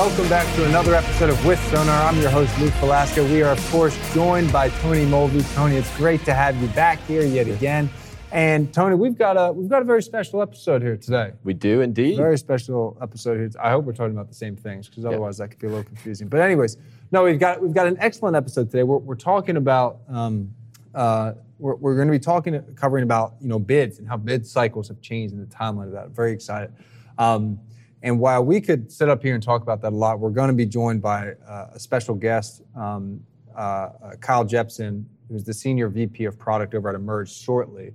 Welcome 0.00 0.30
back 0.30 0.56
to 0.56 0.64
another 0.64 0.94
episode 0.94 1.28
of 1.28 1.44
With 1.44 1.62
Sonar. 1.68 2.08
I'm 2.08 2.18
your 2.22 2.30
host, 2.30 2.58
Luke 2.58 2.72
Falasca. 2.80 3.22
We 3.30 3.42
are, 3.42 3.52
of 3.52 3.70
course, 3.70 3.94
joined 4.14 4.50
by 4.50 4.70
Tony 4.70 5.04
Mulvey. 5.04 5.42
Tony, 5.54 5.76
it's 5.76 5.94
great 5.98 6.24
to 6.24 6.32
have 6.32 6.56
you 6.56 6.68
back 6.68 6.98
here 7.06 7.20
yet 7.20 7.48
again. 7.48 7.90
And 8.32 8.72
Tony, 8.72 8.94
we've 8.94 9.18
got 9.18 9.36
a 9.36 9.52
we've 9.52 9.68
got 9.68 9.82
a 9.82 9.84
very 9.84 10.02
special 10.02 10.40
episode 10.40 10.80
here 10.80 10.96
today. 10.96 11.32
We 11.44 11.52
do 11.52 11.82
indeed. 11.82 12.16
Very 12.16 12.38
special 12.38 12.96
episode 13.02 13.36
here. 13.40 13.50
I 13.62 13.72
hope 13.72 13.84
we're 13.84 13.92
talking 13.92 14.14
about 14.14 14.28
the 14.28 14.34
same 14.34 14.56
things 14.56 14.88
because 14.88 15.04
otherwise 15.04 15.36
that 15.36 15.48
could 15.48 15.58
be 15.58 15.66
a 15.66 15.70
little 15.70 15.84
confusing. 15.84 16.28
But 16.28 16.40
anyways, 16.40 16.78
no, 17.12 17.24
we've 17.24 17.38
got 17.38 17.60
we've 17.60 17.74
got 17.74 17.86
an 17.86 17.98
excellent 18.00 18.36
episode 18.36 18.70
today. 18.70 18.84
We're, 18.84 18.96
we're 18.96 19.16
talking 19.16 19.58
about 19.58 19.98
um, 20.08 20.54
uh, 20.94 21.34
we're, 21.58 21.74
we're 21.74 21.96
going 21.96 22.08
to 22.08 22.12
be 22.12 22.18
talking 22.18 22.58
covering 22.74 23.02
about 23.02 23.34
you 23.38 23.48
know 23.48 23.58
bids 23.58 23.98
and 23.98 24.08
how 24.08 24.16
bid 24.16 24.46
cycles 24.46 24.88
have 24.88 25.02
changed 25.02 25.34
in 25.34 25.40
the 25.40 25.54
timeline 25.54 25.88
of 25.88 25.92
that. 25.92 26.04
I'm 26.04 26.14
very 26.14 26.32
excited. 26.32 26.72
Um, 27.18 27.60
and 28.02 28.18
while 28.18 28.44
we 28.44 28.60
could 28.60 28.90
sit 28.90 29.08
up 29.08 29.22
here 29.22 29.34
and 29.34 29.42
talk 29.42 29.62
about 29.62 29.82
that 29.82 29.92
a 29.92 29.96
lot, 29.96 30.20
we're 30.20 30.30
going 30.30 30.48
to 30.48 30.54
be 30.54 30.66
joined 30.66 31.02
by 31.02 31.32
uh, 31.46 31.68
a 31.74 31.78
special 31.78 32.14
guest, 32.14 32.62
um, 32.74 33.20
uh, 33.54 33.90
Kyle 34.20 34.44
Jepson, 34.44 35.06
who's 35.28 35.44
the 35.44 35.52
senior 35.52 35.88
VP 35.88 36.24
of 36.24 36.38
product 36.38 36.74
over 36.74 36.88
at 36.88 36.94
Emerge 36.94 37.32
shortly. 37.32 37.92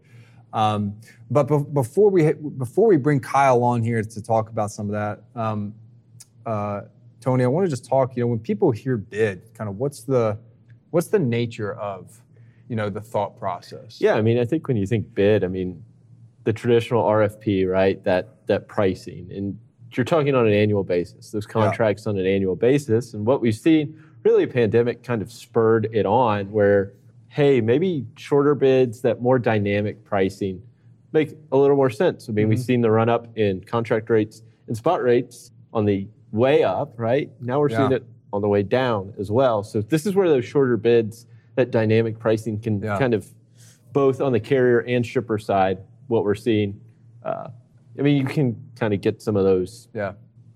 Um, 0.53 0.95
but 1.29 1.47
be- 1.47 1.65
before 1.73 2.09
we 2.09 2.31
before 2.33 2.87
we 2.87 2.97
bring 2.97 3.19
Kyle 3.19 3.63
on 3.63 3.83
here 3.83 4.01
to 4.01 4.21
talk 4.23 4.49
about 4.49 4.71
some 4.71 4.87
of 4.87 4.93
that, 4.93 5.23
um, 5.39 5.73
uh, 6.45 6.81
Tony, 7.19 7.43
I 7.43 7.47
want 7.47 7.65
to 7.65 7.69
just 7.69 7.85
talk. 7.85 8.15
You 8.15 8.23
know, 8.23 8.27
when 8.27 8.39
people 8.39 8.71
hear 8.71 8.95
bid, 8.95 9.53
kind 9.53 9.69
of 9.69 9.77
what's 9.77 10.03
the 10.03 10.37
what's 10.91 11.07
the 11.07 11.19
nature 11.19 11.73
of 11.73 12.21
you 12.69 12.75
know 12.75 12.89
the 12.89 13.01
thought 13.01 13.37
process? 13.37 13.99
Yeah, 13.99 14.13
I 14.13 14.21
mean, 14.21 14.37
I 14.37 14.45
think 14.45 14.67
when 14.67 14.77
you 14.77 14.85
think 14.85 15.13
bid, 15.13 15.43
I 15.43 15.47
mean, 15.47 15.83
the 16.45 16.53
traditional 16.53 17.03
RFP, 17.03 17.69
right? 17.69 18.01
That 18.05 18.47
that 18.47 18.69
pricing, 18.69 19.29
and 19.31 19.59
you're 19.97 20.05
talking 20.05 20.35
on 20.35 20.47
an 20.47 20.53
annual 20.53 20.83
basis. 20.83 21.31
Those 21.31 21.45
contracts 21.45 22.05
yeah. 22.05 22.11
on 22.11 22.17
an 22.17 22.25
annual 22.25 22.55
basis, 22.55 23.13
and 23.13 23.25
what 23.25 23.41
we've 23.41 23.55
seen, 23.55 24.01
really, 24.23 24.43
a 24.43 24.47
pandemic 24.47 25.03
kind 25.03 25.21
of 25.21 25.31
spurred 25.31 25.89
it 25.93 26.05
on, 26.05 26.51
where 26.51 26.93
hey, 27.29 27.59
maybe 27.59 28.05
shorter 28.15 28.55
bids, 28.55 29.01
that 29.01 29.21
more 29.21 29.37
dynamic 29.37 30.05
pricing 30.05 30.61
make 31.11 31.35
a 31.51 31.57
little 31.57 31.75
more 31.75 31.89
sense. 31.89 32.29
I 32.29 32.31
mean, 32.31 32.43
mm-hmm. 32.43 32.51
we've 32.51 32.59
seen 32.59 32.79
the 32.79 32.91
run 32.91 33.09
up 33.09 33.27
in 33.37 33.61
contract 33.61 34.09
rates 34.09 34.41
and 34.67 34.77
spot 34.77 35.03
rates 35.03 35.51
on 35.73 35.83
the 35.83 36.07
way 36.31 36.63
up, 36.63 36.93
right? 36.97 37.29
Now 37.41 37.59
we're 37.59 37.69
yeah. 37.69 37.77
seeing 37.77 37.91
it 37.91 38.05
on 38.31 38.41
the 38.41 38.47
way 38.47 38.63
down 38.63 39.13
as 39.19 39.31
well. 39.31 39.63
So 39.63 39.81
this 39.81 40.05
is 40.05 40.15
where 40.15 40.29
those 40.29 40.45
shorter 40.45 40.77
bids, 40.77 41.25
that 41.55 41.71
dynamic 41.71 42.19
pricing 42.19 42.59
can 42.59 42.81
yeah. 42.81 42.97
kind 42.97 43.13
of 43.13 43.27
both 43.91 44.21
on 44.21 44.31
the 44.31 44.39
carrier 44.39 44.79
and 44.79 45.05
shipper 45.05 45.37
side, 45.37 45.79
what 46.07 46.23
we're 46.23 46.35
seeing. 46.35 46.79
Uh, 47.23 47.47
I 47.97 48.01
mean, 48.01 48.17
you 48.17 48.25
can 48.25 48.61
kind 48.75 48.93
of 48.93 49.01
get 49.01 49.21
some 49.21 49.35
of 49.35 49.43
those 49.43 49.87
yeah. 49.93 50.13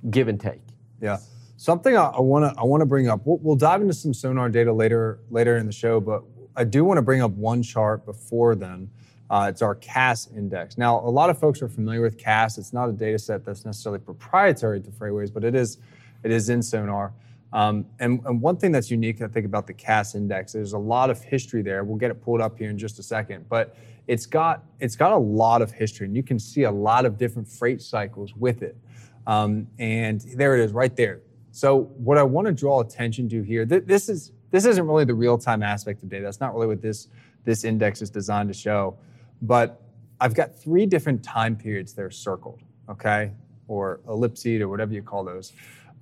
give 0.09 0.28
and 0.28 0.40
take. 0.40 0.62
Yeah. 1.02 1.18
Something 1.58 1.98
I 1.98 2.20
want 2.20 2.54
to 2.54 2.59
I 2.59 2.64
want 2.64 2.82
to 2.82 2.86
bring 2.86 3.09
up. 3.09 3.22
We'll, 3.26 3.38
we'll 3.40 3.56
dive 3.56 3.82
into 3.82 3.94
some 3.94 4.14
sonar 4.14 4.50
data 4.50 4.72
later 4.72 5.20
later 5.30 5.58
in 5.58 5.66
the 5.66 5.72
show, 5.72 6.00
but 6.00 6.23
I 6.56 6.64
do 6.64 6.86
want 6.86 6.98
to 6.98 7.02
bring 7.02 7.22
up 7.22 7.32
one 7.32 7.64
chart 7.64 8.06
before 8.06 8.56
then. 8.56 8.90
Uh, 9.30 9.48
it's 9.50 9.62
our 9.62 9.76
Cass 9.76 10.28
index. 10.36 10.78
Now, 10.78 11.00
a 11.00 11.10
lot 11.10 11.30
of 11.30 11.38
folks 11.38 11.62
are 11.62 11.70
familiar 11.70 12.02
with 12.02 12.17
Cass. 12.17 12.58
It's 12.58 12.73
not 12.73 12.90
a 12.90 12.92
data 12.92 13.20
set 13.20 13.45
that's 13.45 13.64
necessarily 13.64 14.00
proprietary 14.00 14.82
to 14.82 14.90
FreightWaves, 14.90 15.32
but 15.32 15.44
it 15.44 15.54
is, 15.54 15.78
it 16.23 16.32
is 16.32 16.50
in 16.50 16.64
Sonar. 16.64 17.14
Um, 17.52 17.86
and, 18.00 18.22
and, 18.25 18.39
one 18.42 18.58
thing 18.58 18.72
that's 18.72 18.92
unique, 18.92 19.23
I 19.23 19.28
think, 19.28 19.45
about 19.45 19.66
the 19.66 19.73
Cass 19.73 20.14
index, 20.14 20.53
there's 20.53 20.73
a 20.73 20.78
lot 20.78 21.09
of 21.09 21.23
history 21.23 21.64
there. 21.64 21.83
We'll 21.83 21.97
get 21.97 22.11
it 22.11 22.22
pulled 22.22 22.42
up 22.42 22.59
here 22.59 22.69
in 22.69 22.78
just 22.78 23.00
a 23.00 23.03
second, 23.03 23.50
but 23.50 23.75
it's 24.08 24.28
got 24.28 24.64
it's 24.80 24.95
got 24.95 25.14
a 25.14 25.17
lot 25.17 25.61
of 25.61 25.72
history, 25.72 26.05
and 26.05 26.15
you 26.15 26.21
can 26.21 26.37
see 26.37 26.64
a 26.64 26.71
lot 26.71 27.05
of 27.05 27.17
different 27.17 27.48
freight 27.48 27.82
cycles 27.82 28.36
with 28.36 28.61
it. 28.61 28.77
Um, 29.26 29.67
and 29.80 30.21
there 30.36 30.55
it 30.55 30.64
is, 30.64 30.73
right 30.73 30.95
there. 30.95 31.21
So, 31.52 31.92
what 31.98 32.17
I 32.20 32.23
want 32.23 32.45
to 32.48 32.54
draw 32.54 32.82
attention 32.82 33.27
to 33.30 33.42
here, 33.42 33.66
th- 33.66 33.86
this 33.86 34.10
is 34.10 34.31
this 34.52 34.66
isn't 34.66 34.86
really 34.86 35.05
the 35.05 35.14
real-time 35.14 35.64
aspect 35.64 36.04
of 36.04 36.10
data. 36.10 36.23
That's 36.23 36.39
not 36.39 36.54
really 36.54 36.67
what 36.67 36.81
this, 36.81 37.08
this 37.43 37.64
index 37.64 38.02
is 38.02 38.10
designed 38.10 38.49
to 38.49 38.54
show. 38.54 38.98
But 39.42 39.81
I've 40.20 40.33
got 40.33 40.60
three 40.60 40.86
different 40.86 41.23
time 41.23 41.55
periods 41.55 41.93
there 41.93 42.11
circled, 42.11 42.61
okay? 42.89 43.31
Or 43.67 43.99
ellipsed 44.08 44.48
or 44.48 44.67
whatever 44.67 44.93
you 44.93 45.04
call 45.04 45.23
those. 45.23 45.54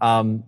Um, 0.02 0.44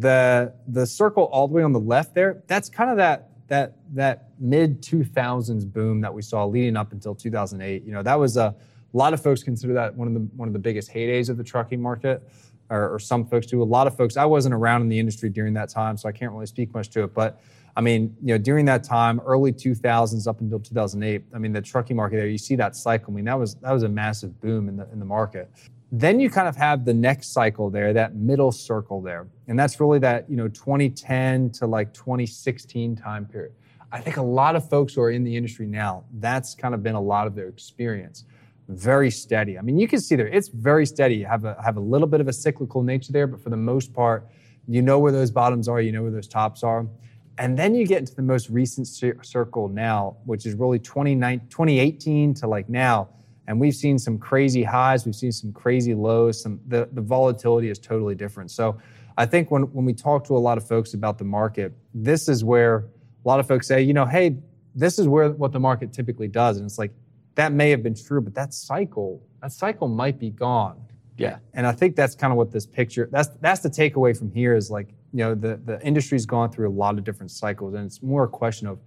the, 0.00 0.52
the 0.66 0.86
circle 0.86 1.24
all 1.24 1.46
the 1.46 1.54
way 1.54 1.62
on 1.62 1.72
the 1.72 1.80
left 1.80 2.14
there, 2.14 2.42
that's 2.46 2.68
kind 2.68 2.90
of 2.90 2.96
that, 2.96 3.30
that, 3.48 3.76
that 3.92 4.30
mid 4.38 4.82
2000s 4.82 5.72
boom 5.72 6.00
that 6.00 6.12
we 6.12 6.22
saw 6.22 6.44
leading 6.44 6.76
up 6.76 6.92
until 6.92 7.14
2008. 7.14 7.84
You 7.84 7.92
know, 7.92 8.02
that 8.02 8.18
was 8.18 8.36
a, 8.36 8.54
a 8.94 8.96
lot 8.96 9.12
of 9.12 9.22
folks 9.22 9.42
consider 9.42 9.72
that 9.74 9.94
one 9.94 10.08
of 10.08 10.14
the, 10.14 10.20
one 10.36 10.48
of 10.48 10.52
the 10.52 10.58
biggest 10.58 10.92
heydays 10.92 11.28
of 11.28 11.36
the 11.36 11.44
trucking 11.44 11.80
market 11.80 12.28
or, 12.70 12.94
or, 12.94 12.98
some 12.98 13.26
folks 13.26 13.46
do. 13.46 13.62
A 13.62 13.64
lot 13.64 13.86
of 13.86 13.96
folks, 13.96 14.16
I 14.16 14.24
wasn't 14.24 14.54
around 14.54 14.82
in 14.82 14.88
the 14.88 14.98
industry 14.98 15.28
during 15.28 15.52
that 15.54 15.68
time, 15.68 15.96
so 15.96 16.08
I 16.08 16.12
can't 16.12 16.32
really 16.32 16.46
speak 16.46 16.72
much 16.72 16.88
to 16.90 17.04
it. 17.04 17.12
But 17.12 17.40
I 17.76 17.80
mean, 17.80 18.16
you 18.22 18.28
know, 18.34 18.38
during 18.38 18.64
that 18.66 18.84
time, 18.84 19.20
early 19.20 19.52
2000s 19.52 20.26
up 20.26 20.40
until 20.40 20.60
2008, 20.60 21.24
I 21.34 21.38
mean, 21.38 21.52
the 21.52 21.60
trucking 21.60 21.96
market 21.96 22.16
there, 22.16 22.26
you 22.26 22.38
see 22.38 22.56
that 22.56 22.76
cycle. 22.76 23.12
I 23.12 23.16
mean, 23.16 23.24
that 23.26 23.38
was 23.38 23.56
that 23.56 23.72
was 23.72 23.82
a 23.82 23.88
massive 23.88 24.40
boom 24.40 24.68
in 24.68 24.76
the 24.76 24.88
in 24.92 24.98
the 24.98 25.04
market. 25.04 25.50
Then 25.92 26.18
you 26.18 26.28
kind 26.28 26.48
of 26.48 26.56
have 26.56 26.84
the 26.84 26.94
next 26.94 27.32
cycle 27.32 27.70
there, 27.70 27.92
that 27.92 28.16
middle 28.16 28.50
circle 28.50 29.00
there, 29.00 29.28
and 29.46 29.58
that's 29.58 29.78
really 29.78 29.98
that 30.00 30.28
you 30.28 30.36
know 30.36 30.48
2010 30.48 31.50
to 31.50 31.66
like 31.66 31.94
2016 31.94 32.96
time 32.96 33.26
period. 33.26 33.52
I 33.92 34.00
think 34.00 34.16
a 34.16 34.22
lot 34.22 34.56
of 34.56 34.68
folks 34.68 34.94
who 34.94 35.02
are 35.02 35.10
in 35.10 35.22
the 35.22 35.36
industry 35.36 35.66
now, 35.66 36.04
that's 36.14 36.54
kind 36.54 36.74
of 36.74 36.82
been 36.82 36.96
a 36.96 37.00
lot 37.00 37.28
of 37.28 37.36
their 37.36 37.48
experience 37.48 38.24
very 38.68 39.10
steady. 39.10 39.58
I 39.58 39.62
mean, 39.62 39.78
you 39.78 39.86
can 39.86 40.00
see 40.00 40.16
there, 40.16 40.26
it's 40.26 40.48
very 40.48 40.86
steady. 40.86 41.16
You 41.16 41.26
have 41.26 41.44
a, 41.44 41.56
have 41.62 41.76
a 41.76 41.80
little 41.80 42.06
bit 42.06 42.20
of 42.20 42.28
a 42.28 42.32
cyclical 42.32 42.82
nature 42.82 43.12
there, 43.12 43.26
but 43.26 43.42
for 43.42 43.50
the 43.50 43.56
most 43.56 43.92
part, 43.92 44.26
you 44.66 44.80
know 44.80 44.98
where 44.98 45.12
those 45.12 45.30
bottoms 45.30 45.68
are, 45.68 45.80
you 45.80 45.92
know 45.92 46.02
where 46.02 46.10
those 46.10 46.28
tops 46.28 46.62
are. 46.62 46.86
And 47.36 47.58
then 47.58 47.74
you 47.74 47.86
get 47.86 47.98
into 47.98 48.14
the 48.14 48.22
most 48.22 48.48
recent 48.48 48.86
circle 48.86 49.68
now, 49.68 50.16
which 50.24 50.46
is 50.46 50.54
really 50.54 50.78
2018 50.78 52.34
to 52.34 52.46
like 52.46 52.68
now. 52.68 53.08
And 53.46 53.60
we've 53.60 53.74
seen 53.74 53.98
some 53.98 54.18
crazy 54.18 54.62
highs, 54.62 55.04
we've 55.04 55.14
seen 55.14 55.32
some 55.32 55.52
crazy 55.52 55.94
lows, 55.94 56.40
some 56.40 56.60
the, 56.66 56.88
the 56.92 57.02
volatility 57.02 57.68
is 57.68 57.78
totally 57.78 58.14
different. 58.14 58.50
So 58.50 58.78
I 59.18 59.26
think 59.26 59.50
when, 59.50 59.64
when 59.72 59.84
we 59.84 59.92
talk 59.92 60.24
to 60.26 60.36
a 60.36 60.38
lot 60.38 60.58
of 60.58 60.66
folks 60.66 60.94
about 60.94 61.18
the 61.18 61.24
market, 61.24 61.72
this 61.92 62.28
is 62.28 62.42
where 62.42 62.86
a 63.24 63.28
lot 63.28 63.40
of 63.40 63.46
folks 63.46 63.66
say, 63.66 63.82
you 63.82 63.92
know, 63.92 64.06
hey, 64.06 64.36
this 64.74 64.98
is 64.98 65.06
where 65.06 65.30
what 65.30 65.52
the 65.52 65.60
market 65.60 65.92
typically 65.92 66.28
does. 66.28 66.56
And 66.56 66.66
it's 66.66 66.78
like, 66.78 66.92
that 67.34 67.52
may 67.52 67.70
have 67.70 67.82
been 67.82 67.94
true, 67.94 68.20
but 68.20 68.34
that 68.34 68.54
cycle, 68.54 69.22
that 69.42 69.52
cycle 69.52 69.88
might 69.88 70.18
be 70.18 70.30
gone. 70.30 70.80
Yeah. 71.16 71.38
And 71.52 71.66
I 71.66 71.72
think 71.72 71.96
that's 71.96 72.14
kind 72.14 72.32
of 72.32 72.36
what 72.36 72.50
this 72.50 72.66
picture, 72.66 73.08
that's 73.12 73.28
that's 73.40 73.60
the 73.60 73.68
takeaway 73.68 74.16
from 74.16 74.32
here 74.32 74.56
is 74.56 74.70
like, 74.70 74.88
you 75.12 75.18
know, 75.18 75.34
the, 75.34 75.60
the 75.64 75.80
industry's 75.86 76.26
gone 76.26 76.50
through 76.50 76.68
a 76.68 76.72
lot 76.72 76.98
of 76.98 77.04
different 77.04 77.30
cycles. 77.30 77.74
And 77.74 77.86
it's 77.86 78.02
more 78.02 78.24
a 78.24 78.28
question 78.28 78.66
of 78.66 78.78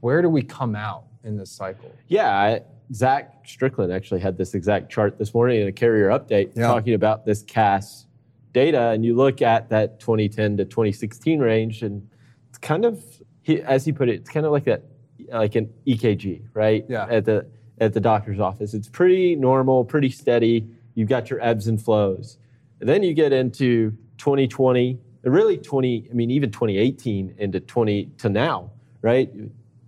where 0.00 0.22
do 0.22 0.28
we 0.28 0.42
come 0.42 0.76
out 0.76 1.04
in 1.24 1.36
this 1.36 1.50
cycle? 1.50 1.92
Yeah. 2.06 2.60
Zach 2.92 3.46
Strickland 3.46 3.92
actually 3.92 4.20
had 4.20 4.36
this 4.36 4.54
exact 4.54 4.90
chart 4.90 5.18
this 5.18 5.32
morning 5.32 5.62
in 5.62 5.68
a 5.68 5.72
carrier 5.72 6.08
update 6.08 6.52
yeah. 6.54 6.66
talking 6.66 6.94
about 6.94 7.24
this 7.24 7.42
Cass 7.42 8.06
data. 8.52 8.90
And 8.90 9.04
you 9.04 9.16
look 9.16 9.42
at 9.42 9.70
that 9.70 10.00
2010 10.00 10.58
to 10.58 10.64
2016 10.64 11.40
range, 11.40 11.82
and 11.82 12.08
it's 12.50 12.58
kind 12.58 12.84
of, 12.84 13.02
he, 13.42 13.60
as 13.62 13.84
he 13.84 13.92
put 13.92 14.08
it, 14.08 14.16
it's 14.16 14.30
kind 14.30 14.46
of 14.46 14.52
like 14.52 14.64
that, 14.64 14.84
like 15.32 15.54
an 15.54 15.72
EKG, 15.86 16.42
right? 16.54 16.84
Yeah. 16.88 17.06
At 17.08 17.24
the 17.24 17.46
at 17.78 17.92
the 17.92 18.00
doctor's 18.00 18.40
office. 18.40 18.74
It's 18.74 18.88
pretty 18.88 19.36
normal, 19.36 19.84
pretty 19.84 20.10
steady. 20.10 20.68
You've 20.94 21.08
got 21.08 21.30
your 21.30 21.42
ebbs 21.42 21.66
and 21.66 21.80
flows. 21.82 22.38
And 22.80 22.88
then 22.88 23.02
you 23.02 23.14
get 23.14 23.32
into 23.32 23.90
2020, 24.18 24.98
really 25.24 25.58
20, 25.58 26.08
I 26.10 26.14
mean, 26.14 26.30
even 26.30 26.50
2018 26.50 27.34
into 27.38 27.60
20 27.60 28.06
to 28.18 28.28
now, 28.28 28.70
right? 29.02 29.32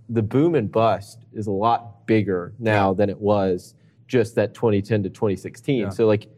The 0.09 0.23
boom 0.23 0.55
and 0.55 0.71
bust 0.71 1.25
is 1.33 1.47
a 1.47 1.53
lot 1.53 2.07
bigger 2.07 2.55
now 2.59 2.91
yeah. 2.91 2.95
than 2.95 3.11
it 3.11 3.19
was 3.19 3.75
just 4.07 4.35
that 4.37 4.55
2010 4.55 5.03
to 5.03 5.09
2016. 5.11 5.81
Yeah. 5.81 5.89
So, 5.91 6.07
like, 6.07 6.29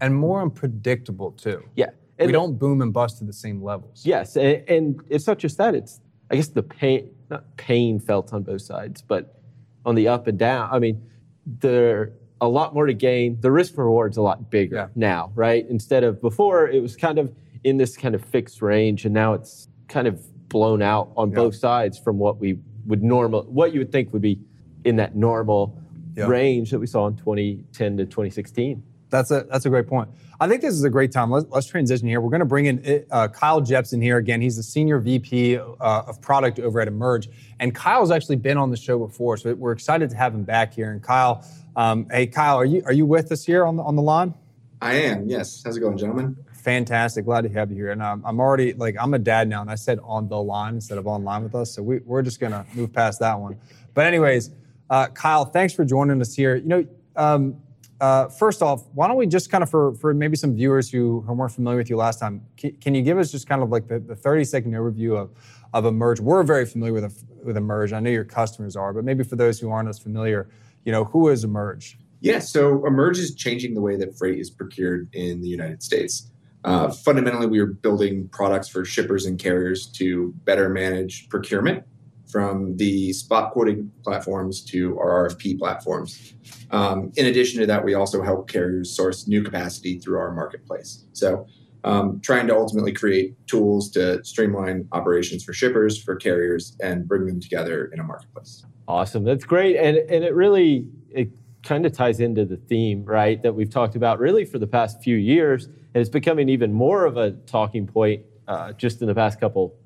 and 0.00 0.14
more 0.14 0.40
unpredictable 0.40 1.32
too. 1.32 1.62
Yeah. 1.74 1.90
And 2.18 2.26
we 2.26 2.32
don't 2.32 2.58
boom 2.58 2.82
and 2.82 2.92
bust 2.92 3.18
to 3.18 3.24
the 3.24 3.32
same 3.32 3.62
levels. 3.62 4.02
Yes. 4.04 4.36
And, 4.36 4.62
and 4.68 5.02
it's 5.08 5.26
not 5.26 5.38
just 5.38 5.58
that, 5.58 5.74
it's, 5.74 6.00
I 6.30 6.36
guess, 6.36 6.48
the 6.48 6.62
pain, 6.62 7.10
not 7.30 7.56
pain 7.56 7.98
felt 7.98 8.32
on 8.32 8.42
both 8.42 8.62
sides, 8.62 9.02
but 9.02 9.40
on 9.84 9.94
the 9.94 10.08
up 10.08 10.26
and 10.26 10.38
down. 10.38 10.68
I 10.70 10.78
mean, 10.78 11.02
there 11.46 12.12
a 12.40 12.48
lot 12.48 12.74
more 12.74 12.86
to 12.86 12.94
gain. 12.94 13.38
The 13.40 13.50
risk 13.50 13.76
reward's 13.76 14.16
a 14.16 14.22
lot 14.22 14.50
bigger 14.50 14.76
yeah. 14.76 14.86
now, 14.94 15.32
right? 15.34 15.66
Instead 15.68 16.04
of 16.04 16.20
before, 16.20 16.68
it 16.68 16.80
was 16.80 16.96
kind 16.96 17.18
of 17.18 17.34
in 17.64 17.76
this 17.76 17.96
kind 17.96 18.14
of 18.14 18.24
fixed 18.24 18.62
range, 18.62 19.04
and 19.04 19.12
now 19.12 19.34
it's 19.34 19.68
kind 19.88 20.06
of 20.06 20.22
blown 20.48 20.82
out 20.82 21.12
on 21.16 21.30
yeah. 21.30 21.36
both 21.36 21.54
sides 21.54 21.98
from 21.98 22.18
what 22.18 22.38
we 22.38 22.58
would 22.90 23.02
normal, 23.02 23.44
what 23.44 23.72
you 23.72 23.80
would 23.80 23.92
think 23.92 24.12
would 24.12 24.22
be 24.22 24.38
in 24.84 24.96
that 24.96 25.16
normal 25.16 25.80
yeah. 26.14 26.26
range 26.26 26.70
that 26.70 26.78
we 26.78 26.86
saw 26.86 27.06
in 27.06 27.16
2010 27.16 27.96
to 27.96 28.04
2016. 28.04 28.82
That's 29.08 29.30
a 29.30 29.44
that's 29.50 29.66
a 29.66 29.70
great 29.70 29.88
point. 29.88 30.08
I 30.38 30.48
think 30.48 30.62
this 30.62 30.72
is 30.72 30.84
a 30.84 30.90
great 30.90 31.12
time. 31.12 31.30
Let's, 31.30 31.46
let's 31.50 31.66
transition 31.66 32.06
here. 32.06 32.20
We're 32.20 32.30
going 32.30 32.40
to 32.40 32.46
bring 32.46 32.66
in 32.66 33.04
uh, 33.10 33.28
Kyle 33.28 33.60
Jepson 33.60 34.00
here 34.00 34.16
again. 34.16 34.40
He's 34.40 34.56
the 34.56 34.62
senior 34.62 34.98
VP 34.98 35.58
uh, 35.58 35.72
of 35.80 36.20
product 36.22 36.60
over 36.60 36.80
at 36.80 36.88
Emerge, 36.88 37.28
and 37.58 37.74
Kyle's 37.74 38.10
actually 38.10 38.36
been 38.36 38.56
on 38.56 38.70
the 38.70 38.76
show 38.76 38.98
before, 38.98 39.36
so 39.36 39.52
we're 39.54 39.72
excited 39.72 40.10
to 40.10 40.16
have 40.16 40.32
him 40.32 40.44
back 40.44 40.72
here. 40.72 40.92
And 40.92 41.02
Kyle, 41.02 41.44
um, 41.76 42.06
hey 42.10 42.26
Kyle, 42.26 42.56
are 42.56 42.64
you 42.64 42.82
are 42.86 42.92
you 42.92 43.04
with 43.04 43.32
us 43.32 43.44
here 43.44 43.66
on 43.66 43.76
the 43.76 43.82
on 43.82 43.96
the 43.96 44.02
line? 44.02 44.34
I 44.80 44.94
am. 44.94 45.28
Yes. 45.28 45.62
How's 45.64 45.76
it 45.76 45.80
going, 45.80 45.98
gentlemen? 45.98 46.36
Fantastic. 46.60 47.24
Glad 47.24 47.42
to 47.42 47.48
have 47.48 47.70
you 47.70 47.76
here. 47.76 47.90
And 47.90 48.02
um, 48.02 48.22
I'm 48.24 48.38
already 48.38 48.74
like 48.74 48.94
I'm 49.00 49.14
a 49.14 49.18
dad 49.18 49.48
now, 49.48 49.62
and 49.62 49.70
I 49.70 49.76
said 49.76 49.98
on 50.02 50.28
the 50.28 50.40
line 50.40 50.74
instead 50.74 50.98
of 50.98 51.06
online 51.06 51.42
with 51.42 51.54
us. 51.54 51.74
So 51.74 51.82
we, 51.82 52.00
we're 52.00 52.22
just 52.22 52.38
gonna 52.38 52.66
move 52.74 52.92
past 52.92 53.18
that 53.20 53.38
one. 53.38 53.58
But 53.94 54.06
anyways, 54.06 54.50
uh, 54.90 55.08
Kyle, 55.08 55.46
thanks 55.46 55.72
for 55.72 55.86
joining 55.86 56.20
us 56.20 56.34
here. 56.34 56.56
You 56.56 56.66
know, 56.66 56.86
um, 57.16 57.56
uh, 57.98 58.28
first 58.28 58.60
off, 58.60 58.84
why 58.92 59.08
don't 59.08 59.16
we 59.16 59.26
just 59.26 59.50
kind 59.50 59.62
of 59.62 59.70
for 59.70 59.94
for 59.94 60.12
maybe 60.12 60.36
some 60.36 60.54
viewers 60.54 60.90
who, 60.90 61.22
who 61.26 61.32
weren't 61.32 61.52
familiar 61.52 61.78
with 61.78 61.88
you 61.88 61.96
last 61.96 62.20
time, 62.20 62.46
can, 62.58 62.72
can 62.76 62.94
you 62.94 63.02
give 63.02 63.18
us 63.18 63.32
just 63.32 63.48
kind 63.48 63.62
of 63.62 63.70
like 63.70 63.88
the, 63.88 63.98
the 63.98 64.16
30 64.16 64.44
second 64.44 64.72
overview 64.72 65.16
of 65.16 65.30
of 65.72 65.86
Emerge? 65.86 66.20
We're 66.20 66.42
very 66.42 66.66
familiar 66.66 66.92
with 66.92 67.24
with 67.42 67.56
Emerge. 67.56 67.94
I 67.94 68.00
know 68.00 68.10
your 68.10 68.24
customers 68.24 68.76
are, 68.76 68.92
but 68.92 69.04
maybe 69.04 69.24
for 69.24 69.36
those 69.36 69.58
who 69.58 69.70
aren't 69.70 69.88
as 69.88 69.98
familiar, 69.98 70.50
you 70.84 70.92
know, 70.92 71.04
who 71.04 71.28
is 71.28 71.42
Emerge? 71.42 71.98
Yeah, 72.20 72.38
so 72.38 72.84
Emerge 72.86 73.18
is 73.18 73.34
changing 73.34 73.72
the 73.72 73.80
way 73.80 73.96
that 73.96 74.18
freight 74.18 74.38
is 74.38 74.50
procured 74.50 75.08
in 75.14 75.40
the 75.40 75.48
United 75.48 75.82
States. 75.82 76.30
Uh, 76.64 76.90
fundamentally, 76.90 77.46
we 77.46 77.58
are 77.58 77.66
building 77.66 78.28
products 78.28 78.68
for 78.68 78.84
shippers 78.84 79.26
and 79.26 79.38
carriers 79.38 79.86
to 79.86 80.34
better 80.44 80.68
manage 80.68 81.28
procurement 81.28 81.84
from 82.30 82.76
the 82.76 83.12
spot 83.12 83.52
quoting 83.52 83.90
platforms 84.04 84.62
to 84.64 84.98
our 84.98 85.28
RFP 85.28 85.58
platforms. 85.58 86.34
Um, 86.70 87.10
in 87.16 87.26
addition 87.26 87.60
to 87.60 87.66
that, 87.66 87.84
we 87.84 87.94
also 87.94 88.22
help 88.22 88.48
carriers 88.48 88.94
source 88.94 89.26
new 89.26 89.42
capacity 89.42 89.98
through 89.98 90.18
our 90.18 90.32
marketplace. 90.32 91.06
So, 91.12 91.46
um, 91.82 92.20
trying 92.20 92.46
to 92.48 92.54
ultimately 92.54 92.92
create 92.92 93.34
tools 93.46 93.90
to 93.92 94.22
streamline 94.22 94.86
operations 94.92 95.42
for 95.42 95.54
shippers, 95.54 96.00
for 96.00 96.14
carriers, 96.14 96.76
and 96.82 97.08
bring 97.08 97.26
them 97.26 97.40
together 97.40 97.86
in 97.92 98.00
a 98.00 98.04
marketplace. 98.04 98.64
Awesome, 98.86 99.24
that's 99.24 99.44
great, 99.44 99.76
and 99.76 99.96
and 99.96 100.22
it 100.24 100.34
really 100.34 100.86
it 101.10 101.30
kind 101.62 101.86
of 101.86 101.92
ties 101.92 102.20
into 102.20 102.44
the 102.44 102.56
theme, 102.56 103.04
right, 103.04 103.40
that 103.42 103.54
we've 103.54 103.70
talked 103.70 103.96
about 103.96 104.18
really 104.18 104.44
for 104.44 104.58
the 104.58 104.66
past 104.66 105.02
few 105.02 105.16
years, 105.16 105.68
and 105.94 106.00
it's 106.00 106.10
becoming 106.10 106.48
even 106.48 106.72
more 106.72 107.04
of 107.04 107.16
a 107.16 107.32
talking 107.32 107.86
point 107.86 108.24
uh, 108.48 108.72
just 108.72 109.00
in 109.00 109.08
the 109.08 109.14
past 109.14 109.40
couple 109.40 109.76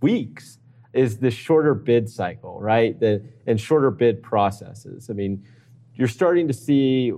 weeks, 0.00 0.58
is 0.92 1.18
the 1.18 1.30
shorter 1.30 1.74
bid 1.74 2.08
cycle, 2.08 2.58
right, 2.60 2.98
the, 2.98 3.22
and 3.46 3.60
shorter 3.60 3.90
bid 3.90 4.22
processes. 4.22 5.10
I 5.10 5.12
mean, 5.12 5.44
you're 5.94 6.08
starting 6.08 6.48
to 6.48 6.54
see 6.54 7.12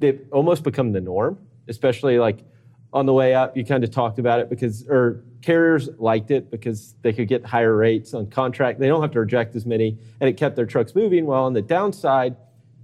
it 0.00 0.26
almost 0.32 0.62
become 0.64 0.92
the 0.92 1.00
norm, 1.00 1.38
especially 1.68 2.18
like 2.18 2.40
on 2.92 3.06
the 3.06 3.12
way 3.12 3.34
up. 3.34 3.56
You 3.56 3.64
kind 3.64 3.84
of 3.84 3.90
talked 3.90 4.18
about 4.18 4.40
it 4.40 4.50
because, 4.50 4.86
or 4.88 5.24
carriers 5.40 5.88
liked 5.98 6.30
it 6.30 6.50
because 6.50 6.94
they 7.02 7.12
could 7.12 7.28
get 7.28 7.44
higher 7.44 7.74
rates 7.74 8.12
on 8.14 8.28
contract. 8.28 8.80
They 8.80 8.88
don't 8.88 9.02
have 9.02 9.12
to 9.12 9.20
reject 9.20 9.56
as 9.56 9.64
many, 9.64 9.98
and 10.20 10.28
it 10.28 10.36
kept 10.36 10.56
their 10.56 10.66
trucks 10.66 10.94
moving. 10.94 11.24
While 11.26 11.44
on 11.44 11.52
the 11.52 11.62
downside, 11.62 12.36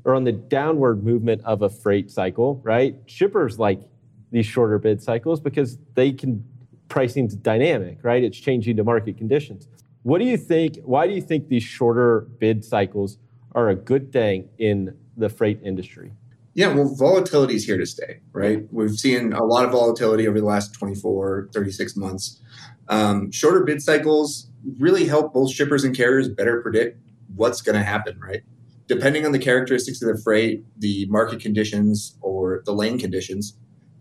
or 0.05 0.15
on 0.15 0.25
the 0.25 0.33
downward 0.33 1.05
movement 1.05 1.43
of 1.45 1.61
a 1.63 1.69
freight 1.69 2.11
cycle, 2.11 2.61
right? 2.65 2.97
Shippers 3.07 3.59
like 3.59 3.81
these 4.31 4.47
shorter 4.47 4.79
bid 4.79 5.03
cycles 5.03 5.41
because 5.41 5.79
they 5.95 6.13
can 6.13 6.45
pricing's 6.89 7.35
dynamic, 7.35 7.99
right? 8.03 8.23
It's 8.23 8.39
changing 8.39 8.77
to 8.77 8.85
market 8.85 9.19
conditions. 9.19 9.69
What 10.03 10.19
do 10.19 10.25
you 10.25 10.37
think? 10.37 10.79
Why 10.85 11.07
do 11.07 11.13
you 11.13 11.21
think 11.21 11.49
these 11.49 11.63
shorter 11.63 12.21
bid 12.39 12.65
cycles 12.65 13.19
are 13.53 13.69
a 13.69 13.75
good 13.75 14.13
thing 14.13 14.49
in 14.59 14.97
the 15.17 15.29
freight 15.29 15.61
industry? 15.63 16.13
Yeah, 16.55 16.73
well, 16.73 16.93
volatility 16.95 17.55
is 17.55 17.65
here 17.65 17.77
to 17.79 17.87
stay, 17.87 18.21
right? 18.33 18.67
We've 18.73 18.95
seen 18.95 19.33
a 19.33 19.45
lot 19.45 19.65
of 19.65 19.71
volatility 19.71 20.27
over 20.27 20.41
the 20.41 20.47
last 20.47 20.75
24, 20.75 21.51
36 21.53 21.97
months. 21.97 22.41
Um, 22.89 23.31
shorter 23.31 23.65
bid 23.65 23.83
cycles 23.83 24.49
really 24.79 25.05
help 25.05 25.35
both 25.35 25.53
shippers 25.53 25.85
and 25.85 25.97
carriers 25.97 26.29
better 26.29 26.61
predict 26.61 27.01
what's 27.37 27.61
going 27.61 27.77
to 27.77 27.85
happen, 27.85 28.19
right? 28.19 28.43
depending 28.89 29.27
on 29.27 29.33
the 29.33 29.39
characteristics 29.39 30.03
of 30.03 30.09
the 30.09 30.21
freight, 30.21 30.65
the 30.79 31.07
market 31.07 31.41
conditions, 31.41 32.17
or 32.23 32.63
the 32.65 32.73
lane 32.73 32.99
conditions, 32.99 33.57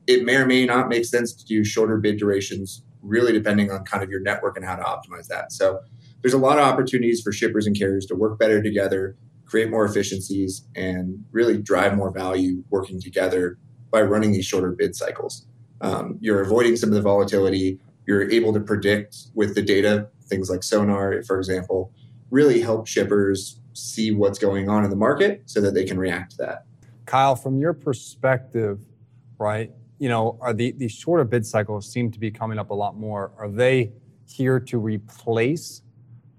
it 0.07 0.23
may 0.25 0.37
or 0.37 0.45
may 0.45 0.65
not 0.65 0.87
make 0.87 1.05
sense 1.05 1.33
to 1.33 1.45
do 1.45 1.63
shorter 1.63 1.97
bid 1.97 2.17
durations, 2.17 2.83
really 3.01 3.33
depending 3.33 3.71
on 3.71 3.83
kind 3.83 4.03
of 4.03 4.09
your 4.09 4.21
network 4.21 4.57
and 4.57 4.65
how 4.65 4.75
to 4.75 4.83
optimize 4.83 5.27
that. 5.27 5.51
So 5.51 5.81
there's 6.21 6.33
a 6.33 6.37
lot 6.37 6.57
of 6.57 6.65
opportunities 6.65 7.21
for 7.21 7.31
shippers 7.31 7.67
and 7.67 7.77
carriers 7.77 8.05
to 8.07 8.15
work 8.15 8.39
better 8.39 8.61
together, 8.63 9.15
create 9.45 9.69
more 9.69 9.85
efficiencies, 9.85 10.65
and 10.75 11.23
really 11.31 11.61
drive 11.61 11.95
more 11.95 12.11
value 12.11 12.63
working 12.69 12.99
together 12.99 13.57
by 13.91 14.01
running 14.01 14.31
these 14.31 14.45
shorter 14.45 14.71
bid 14.71 14.95
cycles. 14.95 15.45
Um, 15.81 16.17
you're 16.21 16.41
avoiding 16.41 16.75
some 16.75 16.89
of 16.89 16.95
the 16.95 17.01
volatility. 17.01 17.79
You're 18.05 18.29
able 18.31 18.53
to 18.53 18.59
predict 18.59 19.15
with 19.35 19.55
the 19.55 19.61
data, 19.61 20.09
things 20.27 20.49
like 20.49 20.63
sonar, 20.63 21.21
for 21.23 21.37
example, 21.37 21.93
really 22.31 22.61
help 22.61 22.87
shippers 22.87 23.59
see 23.73 24.11
what's 24.11 24.39
going 24.39 24.69
on 24.69 24.83
in 24.83 24.89
the 24.89 24.95
market 24.95 25.43
so 25.45 25.61
that 25.61 25.73
they 25.73 25.85
can 25.85 25.99
react 25.99 26.31
to 26.31 26.37
that. 26.37 26.65
Kyle, 27.05 27.35
from 27.35 27.59
your 27.59 27.73
perspective, 27.73 28.81
right, 29.37 29.71
you 29.99 30.09
know, 30.09 30.37
are 30.41 30.53
the, 30.53 30.71
these 30.71 30.91
shorter 30.91 31.23
bid 31.23 31.45
cycles 31.45 31.91
seem 31.91 32.11
to 32.11 32.19
be 32.19 32.31
coming 32.31 32.59
up 32.59 32.69
a 32.69 32.73
lot 32.73 32.95
more. 32.95 33.31
Are 33.37 33.49
they 33.49 33.91
here 34.27 34.59
to 34.59 34.77
replace 34.77 35.81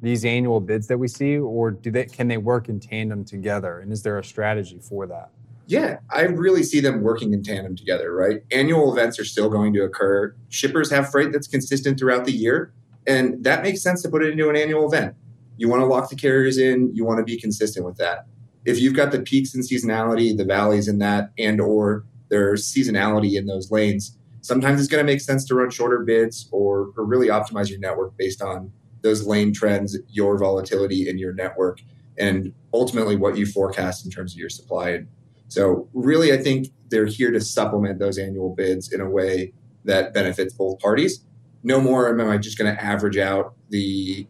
these 0.01 0.25
annual 0.25 0.61
bids 0.61 0.87
that 0.87 0.99
we 0.99 1.09
see, 1.09 1.37
or 1.39 1.73
do 1.73 1.91
they 1.91 2.05
can 2.05 2.29
they 2.29 2.37
work 2.37 2.69
in 2.69 2.79
tandem 2.79 3.25
together? 3.25 3.81
And 3.81 3.93
is 3.93 4.03
there 4.03 4.19
a 4.19 4.25
strategy 4.25 4.79
for 4.81 5.07
that? 5.07 5.31
Yeah, 5.67 5.99
I 6.11 6.23
really 6.23 6.63
see 6.63 6.81
them 6.81 7.03
working 7.03 7.35
in 7.35 7.43
tandem 7.43 7.77
together, 7.77 8.15
right? 8.15 8.43
Annual 8.53 8.93
events 8.93 9.19
are 9.19 9.25
still 9.25 9.51
going 9.51 9.75
to 9.75 9.83
occur. 9.83 10.35
Shippers 10.49 10.91
have 10.91 11.11
freight 11.11 11.33
that's 11.33 11.47
consistent 11.47 11.99
throughout 11.99 12.25
the 12.25 12.33
year, 12.33 12.73
and 13.07 13.43
that 13.45 13.63
makes 13.63 13.83
sense 13.83 14.03
to 14.03 14.09
put 14.09 14.23
it 14.23 14.31
into 14.31 14.49
an 14.49 14.57
annual 14.57 14.87
event. 14.87 15.15
You 15.57 15.69
want 15.69 15.83
to 15.83 15.87
lock 15.87 16.09
the 16.09 16.17
carriers 16.17 16.57
in. 16.57 16.95
You 16.95 17.05
want 17.05 17.19
to 17.19 17.25
be 17.25 17.39
consistent 17.39 17.85
with 17.85 17.97
that. 17.97 18.27
If 18.65 18.81
you've 18.81 18.95
got 18.95 19.11
the 19.11 19.21
peaks 19.21 19.55
in 19.55 19.63
seasonality, 19.63 20.37
the 20.37 20.45
valleys 20.45 20.89
in 20.89 21.01
that, 21.01 21.33
and 21.37 21.61
or 21.61 22.05
there's 22.31 22.67
seasonality 22.67 23.35
in 23.35 23.47
those 23.47 23.71
lanes, 23.71 24.17
sometimes 24.41 24.81
it's 24.81 24.89
going 24.89 25.05
to 25.05 25.11
make 25.11 25.21
sense 25.21 25.45
to 25.47 25.55
run 25.55 25.71
shorter 25.71 26.01
bids 26.01 26.49
or, 26.53 26.93
or 26.97 27.05
really 27.05 27.29
optimize 27.29 27.69
your 27.71 27.79
network 27.79 28.17
based 28.17 28.43
on 28.43 28.73
those 29.03 29.27
lane 29.27 29.53
trends, 29.53 29.97
your 30.09 30.39
volatility 30.39 31.09
in 31.09 31.19
your 31.19 31.33
network, 31.33 31.81
and 32.19 32.53
ultimately 32.75 33.17
what 33.17 33.37
you 33.37 33.47
forecast 33.47 34.05
in 34.05 34.11
terms 34.11 34.33
of 34.33 34.39
your 34.39 34.51
supply. 34.51 35.05
So, 35.49 35.89
really, 35.95 36.33
I 36.33 36.37
think 36.37 36.69
they're 36.91 37.07
here 37.07 37.31
to 37.31 37.41
supplement 37.41 37.99
those 37.99 38.19
annual 38.19 38.55
bids 38.55 38.93
in 38.93 39.01
a 39.01 39.09
way 39.09 39.53
that 39.85 40.13
benefits 40.13 40.53
both 40.53 40.79
parties. 40.81 41.25
No 41.63 41.81
more 41.81 42.09
am 42.09 42.29
I 42.29 42.39
just 42.39 42.59
going 42.59 42.75
to 42.75 42.83
average 42.83 43.17
out 43.17 43.55
the 43.71 44.27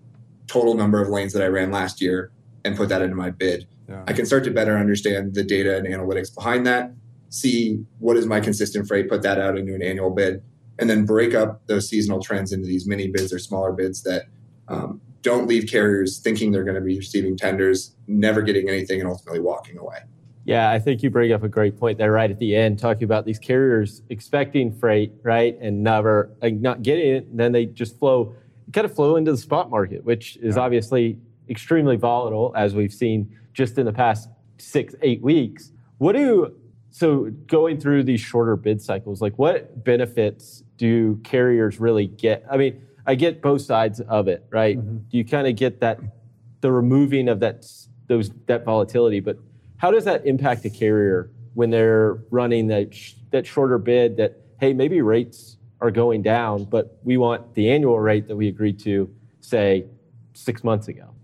total 0.46 0.74
number 0.74 1.00
of 1.00 1.08
lanes 1.08 1.32
that 1.32 1.42
I 1.42 1.46
ran 1.46 1.70
last 1.70 2.00
year 2.00 2.30
and 2.64 2.76
put 2.76 2.88
that 2.88 3.02
into 3.02 3.16
my 3.16 3.30
bid. 3.30 3.66
Yeah. 3.88 4.02
I 4.06 4.12
can 4.12 4.26
start 4.26 4.44
to 4.44 4.50
better 4.50 4.76
understand 4.76 5.34
the 5.34 5.44
data 5.44 5.76
and 5.76 5.86
analytics 5.86 6.34
behind 6.34 6.66
that, 6.66 6.92
see 7.28 7.84
what 7.98 8.16
is 8.16 8.26
my 8.26 8.40
consistent 8.40 8.86
freight, 8.86 9.08
put 9.08 9.22
that 9.22 9.38
out 9.38 9.58
into 9.58 9.74
an 9.74 9.82
annual 9.82 10.10
bid, 10.10 10.42
and 10.78 10.88
then 10.88 11.04
break 11.04 11.34
up 11.34 11.66
those 11.66 11.88
seasonal 11.88 12.20
trends 12.20 12.52
into 12.52 12.66
these 12.66 12.86
mini 12.86 13.08
bids 13.08 13.32
or 13.32 13.38
smaller 13.38 13.72
bids 13.72 14.02
that 14.02 14.24
um, 14.68 15.00
don't 15.22 15.48
leave 15.48 15.68
carriers 15.68 16.18
thinking 16.18 16.52
they're 16.52 16.64
going 16.64 16.74
to 16.74 16.80
be 16.80 16.96
receiving 16.96 17.36
tenders, 17.36 17.94
never 18.06 18.42
getting 18.42 18.68
anything, 18.68 19.00
and 19.00 19.08
ultimately 19.08 19.40
walking 19.40 19.78
away. 19.78 19.98
Yeah, 20.44 20.70
I 20.70 20.78
think 20.78 21.02
you 21.02 21.10
bring 21.10 21.32
up 21.32 21.42
a 21.42 21.48
great 21.48 21.78
point 21.78 21.98
there 21.98 22.12
right 22.12 22.30
at 22.30 22.38
the 22.38 22.56
end, 22.56 22.78
talking 22.78 23.04
about 23.04 23.26
these 23.26 23.38
carriers 23.38 24.00
expecting 24.08 24.72
freight, 24.72 25.12
right, 25.22 25.58
and 25.60 25.82
never 25.82 26.30
like, 26.40 26.54
not 26.54 26.82
getting 26.82 27.16
it. 27.16 27.36
Then 27.36 27.52
they 27.52 27.66
just 27.66 27.98
flow 27.98 28.34
kind 28.72 28.84
of 28.84 28.94
flow 28.94 29.16
into 29.16 29.30
the 29.30 29.36
spot 29.36 29.70
market, 29.70 30.04
which 30.04 30.36
is 30.38 30.56
yeah. 30.56 30.62
obviously 30.62 31.18
extremely 31.48 31.96
volatile, 31.96 32.52
as 32.56 32.74
we've 32.74 32.92
seen 32.92 33.34
just 33.52 33.76
in 33.78 33.86
the 33.86 33.92
past 33.92 34.28
six, 34.58 34.94
eight 35.02 35.22
weeks. 35.22 35.72
What 35.98 36.14
do 36.14 36.54
so 36.90 37.30
going 37.46 37.78
through 37.80 38.04
these 38.04 38.20
shorter 38.20 38.56
bid 38.56 38.80
cycles, 38.82 39.20
like 39.20 39.38
what 39.38 39.84
benefits 39.84 40.62
do 40.76 41.16
carriers 41.24 41.78
really 41.80 42.06
get? 42.06 42.44
I 42.50 42.56
mean, 42.56 42.82
I 43.06 43.14
get 43.14 43.40
both 43.40 43.62
sides 43.62 44.00
of 44.00 44.28
it, 44.28 44.46
right? 44.50 44.78
Mm-hmm. 44.78 44.98
You 45.10 45.24
kind 45.24 45.46
of 45.46 45.56
get 45.56 45.80
that 45.80 46.00
the 46.60 46.72
removing 46.72 47.28
of 47.28 47.40
that 47.40 47.66
those 48.06 48.30
that 48.46 48.64
volatility, 48.64 49.20
but 49.20 49.38
how 49.76 49.90
does 49.90 50.04
that 50.04 50.26
impact 50.26 50.64
a 50.64 50.70
carrier 50.70 51.30
when 51.54 51.70
they're 51.70 52.14
running 52.30 52.66
that 52.68 52.94
that 53.30 53.46
shorter 53.46 53.78
bid? 53.78 54.16
That 54.16 54.40
hey, 54.60 54.72
maybe 54.72 55.00
rates 55.00 55.56
are 55.80 55.90
going 55.90 56.22
down, 56.22 56.64
but 56.64 56.98
we 57.04 57.16
want 57.16 57.54
the 57.54 57.70
annual 57.70 58.00
rate 58.00 58.26
that 58.28 58.36
we 58.36 58.48
agreed 58.48 58.78
to, 58.80 59.08
say, 59.40 59.86
six 60.34 60.64
months 60.64 60.88
ago. 60.88 61.14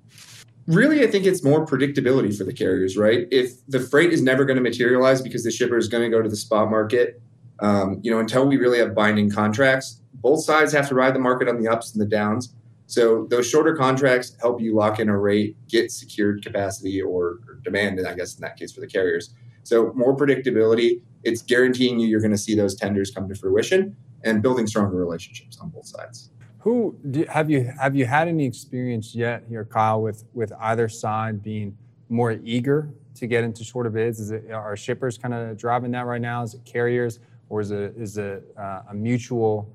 Really, 0.67 1.03
I 1.03 1.11
think 1.11 1.27
it's 1.27 1.45
more 1.45 1.67
predictability 1.67 2.37
for 2.37 2.45
the 2.45 2.53
carriers, 2.53 2.97
right? 2.97 3.29
If 3.31 3.65
the 3.69 3.81
freight 3.81 4.13
is 4.13 4.23
never 4.23 4.45
going 4.47 4.57
to 4.57 4.63
materialize 4.63 5.21
because 5.21 5.45
the 5.45 5.51
shipper 5.51 5.77
is 5.77 5.89
going 5.89 6.05
to 6.05 6.09
go 6.09 6.23
to 6.23 6.29
the 6.29 6.37
spot 6.37 6.71
market, 6.71 7.21
um, 7.61 8.01
you 8.03 8.11
know, 8.11 8.19
until 8.19 8.47
we 8.47 8.57
really 8.57 8.79
have 8.79 8.95
binding 8.95 9.31
contracts, 9.31 10.01
both 10.15 10.43
sides 10.43 10.73
have 10.73 10.89
to 10.89 10.95
ride 10.95 11.15
the 11.15 11.19
market 11.19 11.49
on 11.49 11.61
the 11.61 11.69
ups 11.69 11.93
and 11.93 12.01
the 12.01 12.07
downs. 12.07 12.55
So 12.87 13.27
those 13.29 13.49
shorter 13.49 13.77
contracts 13.77 14.37
help 14.41 14.61
you 14.61 14.75
lock 14.75 15.01
in 15.01 15.09
a 15.09 15.19
rate, 15.19 15.57
get 15.69 15.91
secured 15.91 16.43
capacity 16.43 17.01
or, 17.01 17.41
or 17.47 17.61
demand, 17.63 18.01
I 18.07 18.15
guess 18.15 18.35
in 18.35 18.41
that 18.41 18.57
case 18.57 18.73
for 18.73 18.81
the 18.81 18.87
carriers. 18.87 19.35
So 19.65 19.93
more 19.95 20.17
predictability. 20.17 21.03
It's 21.25 21.43
guaranteeing 21.43 21.99
you 21.99 22.09
you're 22.09 22.21
going 22.21 22.31
to 22.31 22.39
see 22.39 22.55
those 22.55 22.75
tenders 22.75 23.11
come 23.11 23.29
to 23.29 23.35
fruition 23.35 23.97
and 24.23 24.43
building 24.43 24.67
stronger 24.67 24.97
relationships 24.97 25.59
on 25.59 25.71
both 25.71 25.87
sides. 25.87 26.31
Who 26.65 26.99
do, 27.11 27.25
have 27.29 27.51
you 27.51 27.71
have 27.79 27.95
you 27.95 28.07
had 28.07 28.27
any 28.27 28.45
experience 28.47 29.15
yet 29.15 29.45
here, 29.49 29.65
Kyle, 29.65 30.03
with 30.03 30.25
with 30.35 30.53
either 30.61 30.89
side 30.89 31.43
being 31.43 31.77
more 32.09 32.33
eager 32.33 32.91
to 33.17 33.27
get 33.27 33.45
into 33.45 33.63
shorter 33.63 33.91
bids? 33.91 34.19
Is 34.19 34.31
it 34.31 34.51
are 34.51 34.77
shippers 34.77 35.17
kind 35.17 35.35
of 35.35 35.57
driving 35.57 35.91
that 35.93 36.07
right 36.07 36.21
now? 36.21 36.43
Is 36.43 36.55
it 36.55 36.65
carriers? 36.65 37.21
or 37.49 37.61
is 37.61 37.71
it 37.71 37.95
is 37.97 38.19
it 38.19 38.45
uh, 38.59 38.83
a 38.91 38.95
mutual 38.95 39.73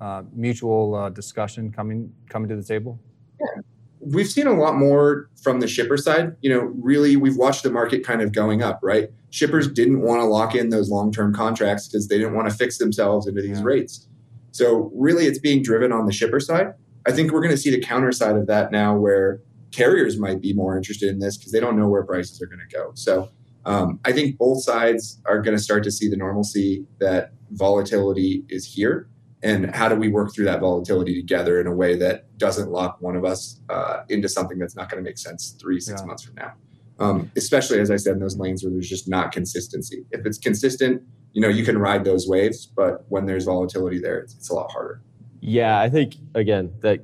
uh, 0.00 0.22
mutual 0.32 0.94
uh, 0.94 1.08
discussion 1.10 1.70
coming 1.70 2.12
coming 2.28 2.48
to 2.48 2.56
the 2.56 2.62
table? 2.62 2.98
Yeah. 3.40 3.62
We've 4.00 4.26
seen 4.26 4.46
a 4.46 4.58
lot 4.58 4.76
more 4.76 5.28
from 5.42 5.60
the 5.60 5.68
shipper 5.68 5.98
side. 5.98 6.34
You 6.40 6.50
know, 6.50 6.60
really, 6.80 7.16
we've 7.16 7.36
watched 7.36 7.62
the 7.62 7.70
market 7.70 8.04
kind 8.04 8.22
of 8.22 8.32
going 8.32 8.62
up, 8.62 8.80
right? 8.82 9.10
Shippers 9.28 9.68
didn't 9.68 10.00
want 10.00 10.20
to 10.20 10.24
lock 10.24 10.54
in 10.54 10.70
those 10.70 10.88
long 10.88 11.12
term 11.12 11.34
contracts 11.34 11.86
because 11.86 12.08
they 12.08 12.18
didn't 12.18 12.34
want 12.34 12.48
to 12.48 12.54
fix 12.54 12.78
themselves 12.78 13.26
into 13.26 13.42
these 13.42 13.58
yeah. 13.58 13.64
rates. 13.64 14.08
So, 14.52 14.90
really, 14.94 15.26
it's 15.26 15.38
being 15.38 15.62
driven 15.62 15.92
on 15.92 16.06
the 16.06 16.12
shipper 16.12 16.40
side. 16.40 16.74
I 17.06 17.12
think 17.12 17.32
we're 17.32 17.40
going 17.40 17.54
to 17.54 17.60
see 17.60 17.70
the 17.70 17.80
counter 17.80 18.12
side 18.12 18.36
of 18.36 18.46
that 18.46 18.72
now 18.72 18.96
where 18.96 19.40
carriers 19.72 20.18
might 20.18 20.40
be 20.40 20.52
more 20.52 20.76
interested 20.76 21.08
in 21.08 21.18
this 21.18 21.36
because 21.36 21.52
they 21.52 21.60
don't 21.60 21.78
know 21.78 21.88
where 21.88 22.02
prices 22.02 22.42
are 22.42 22.46
going 22.46 22.60
to 22.60 22.76
go. 22.76 22.92
So, 22.94 23.30
um, 23.64 24.00
I 24.04 24.12
think 24.12 24.38
both 24.38 24.62
sides 24.62 25.20
are 25.26 25.40
going 25.40 25.56
to 25.56 25.62
start 25.62 25.84
to 25.84 25.90
see 25.90 26.08
the 26.08 26.16
normalcy 26.16 26.86
that 26.98 27.32
volatility 27.50 28.44
is 28.48 28.64
here. 28.64 29.08
And 29.42 29.74
how 29.74 29.88
do 29.88 29.94
we 29.94 30.08
work 30.08 30.34
through 30.34 30.44
that 30.46 30.60
volatility 30.60 31.14
together 31.14 31.60
in 31.60 31.66
a 31.66 31.74
way 31.74 31.96
that 31.96 32.36
doesn't 32.36 32.70
lock 32.70 32.98
one 33.00 33.16
of 33.16 33.24
us 33.24 33.60
uh, 33.70 34.02
into 34.08 34.28
something 34.28 34.58
that's 34.58 34.76
not 34.76 34.90
going 34.90 35.02
to 35.02 35.08
make 35.08 35.16
sense 35.16 35.56
three, 35.60 35.80
six 35.80 36.00
yeah. 36.00 36.06
months 36.06 36.22
from 36.22 36.34
now? 36.34 36.52
Um, 36.98 37.30
especially 37.36 37.80
as 37.80 37.90
I 37.90 37.96
said 37.96 38.14
in 38.14 38.20
those 38.20 38.36
lanes 38.36 38.62
where 38.62 38.70
there's 38.70 38.88
just 38.88 39.08
not 39.08 39.32
consistency. 39.32 40.04
If 40.10 40.26
it's 40.26 40.36
consistent, 40.36 41.02
you 41.32 41.40
know, 41.40 41.48
you 41.48 41.64
can 41.64 41.78
ride 41.78 42.04
those 42.04 42.28
waves, 42.28 42.66
but 42.66 43.04
when 43.08 43.26
there's 43.26 43.44
volatility 43.44 44.00
there, 44.00 44.18
it's, 44.18 44.34
it's 44.34 44.50
a 44.50 44.54
lot 44.54 44.70
harder. 44.70 45.00
Yeah, 45.40 45.80
I 45.80 45.88
think 45.88 46.16
again 46.34 46.72
that 46.80 47.00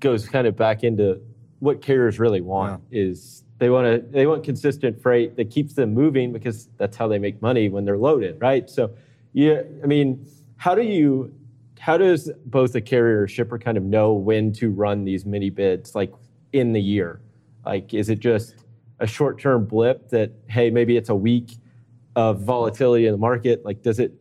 goes 0.00 0.28
kind 0.28 0.46
of 0.46 0.56
back 0.56 0.84
into 0.84 1.20
what 1.58 1.82
carriers 1.82 2.18
really 2.18 2.40
want 2.40 2.82
yeah. 2.90 3.02
is 3.02 3.44
they 3.58 3.70
want 3.70 3.86
to 3.86 4.10
they 4.10 4.26
want 4.26 4.44
consistent 4.44 5.00
freight 5.00 5.36
that 5.36 5.50
keeps 5.50 5.74
them 5.74 5.94
moving 5.94 6.32
because 6.32 6.68
that's 6.76 6.96
how 6.96 7.08
they 7.08 7.18
make 7.18 7.40
money 7.40 7.68
when 7.68 7.84
they're 7.84 7.98
loaded, 7.98 8.40
right? 8.40 8.68
So, 8.68 8.90
yeah, 9.32 9.62
I 9.82 9.86
mean, 9.86 10.26
how 10.56 10.74
do 10.74 10.82
you 10.82 11.34
how 11.78 11.98
does 11.98 12.30
both 12.46 12.74
a 12.74 12.80
carrier 12.80 13.22
or 13.22 13.28
shipper 13.28 13.58
kind 13.58 13.76
of 13.76 13.84
know 13.84 14.12
when 14.12 14.52
to 14.54 14.70
run 14.70 15.04
these 15.04 15.26
mini 15.26 15.50
bids 15.50 15.94
like 15.94 16.12
in 16.52 16.72
the 16.72 16.80
year? 16.80 17.20
Like, 17.64 17.94
is 17.94 18.08
it 18.08 18.20
just 18.20 18.64
a 19.00 19.06
short 19.06 19.40
term 19.40 19.64
blip 19.64 20.08
that 20.10 20.32
hey 20.48 20.70
maybe 20.70 20.96
it's 20.96 21.08
a 21.08 21.14
week 21.14 21.56
of 22.16 22.42
volatility 22.42 23.06
in 23.06 23.12
the 23.12 23.18
market? 23.18 23.64
Like, 23.64 23.82
does 23.82 23.98
it 23.98 24.12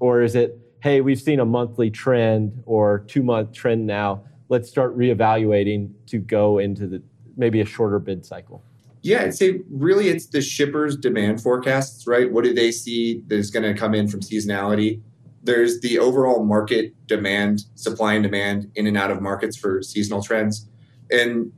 or 0.00 0.22
is 0.22 0.34
it 0.34 0.58
hey 0.80 1.00
we've 1.00 1.20
seen 1.20 1.40
a 1.40 1.44
monthly 1.44 1.90
trend 1.90 2.62
or 2.66 3.00
two 3.08 3.22
month 3.22 3.52
trend 3.52 3.86
now? 3.86 4.24
Let's 4.48 4.68
start 4.68 4.96
reevaluating 4.96 5.92
to 6.06 6.18
go 6.18 6.58
into 6.58 6.86
the 6.86 7.02
maybe 7.36 7.60
a 7.60 7.64
shorter 7.64 7.98
bid 7.98 8.24
cycle. 8.24 8.62
Yeah, 9.02 9.22
I'd 9.22 9.34
say 9.34 9.60
really 9.70 10.08
it's 10.08 10.26
the 10.26 10.40
shippers' 10.40 10.96
demand 10.96 11.40
forecasts, 11.40 12.06
right? 12.06 12.30
What 12.32 12.44
do 12.44 12.52
they 12.52 12.72
see 12.72 13.22
that's 13.26 13.50
going 13.50 13.62
to 13.62 13.78
come 13.78 13.94
in 13.94 14.08
from 14.08 14.20
seasonality? 14.20 15.00
There's 15.42 15.80
the 15.80 15.98
overall 15.98 16.44
market 16.44 16.94
demand, 17.06 17.62
supply 17.74 18.14
and 18.14 18.22
demand 18.22 18.70
in 18.74 18.86
and 18.86 18.96
out 18.96 19.10
of 19.10 19.22
markets 19.22 19.56
for 19.56 19.82
seasonal 19.82 20.22
trends. 20.22 20.68
And 21.10 21.52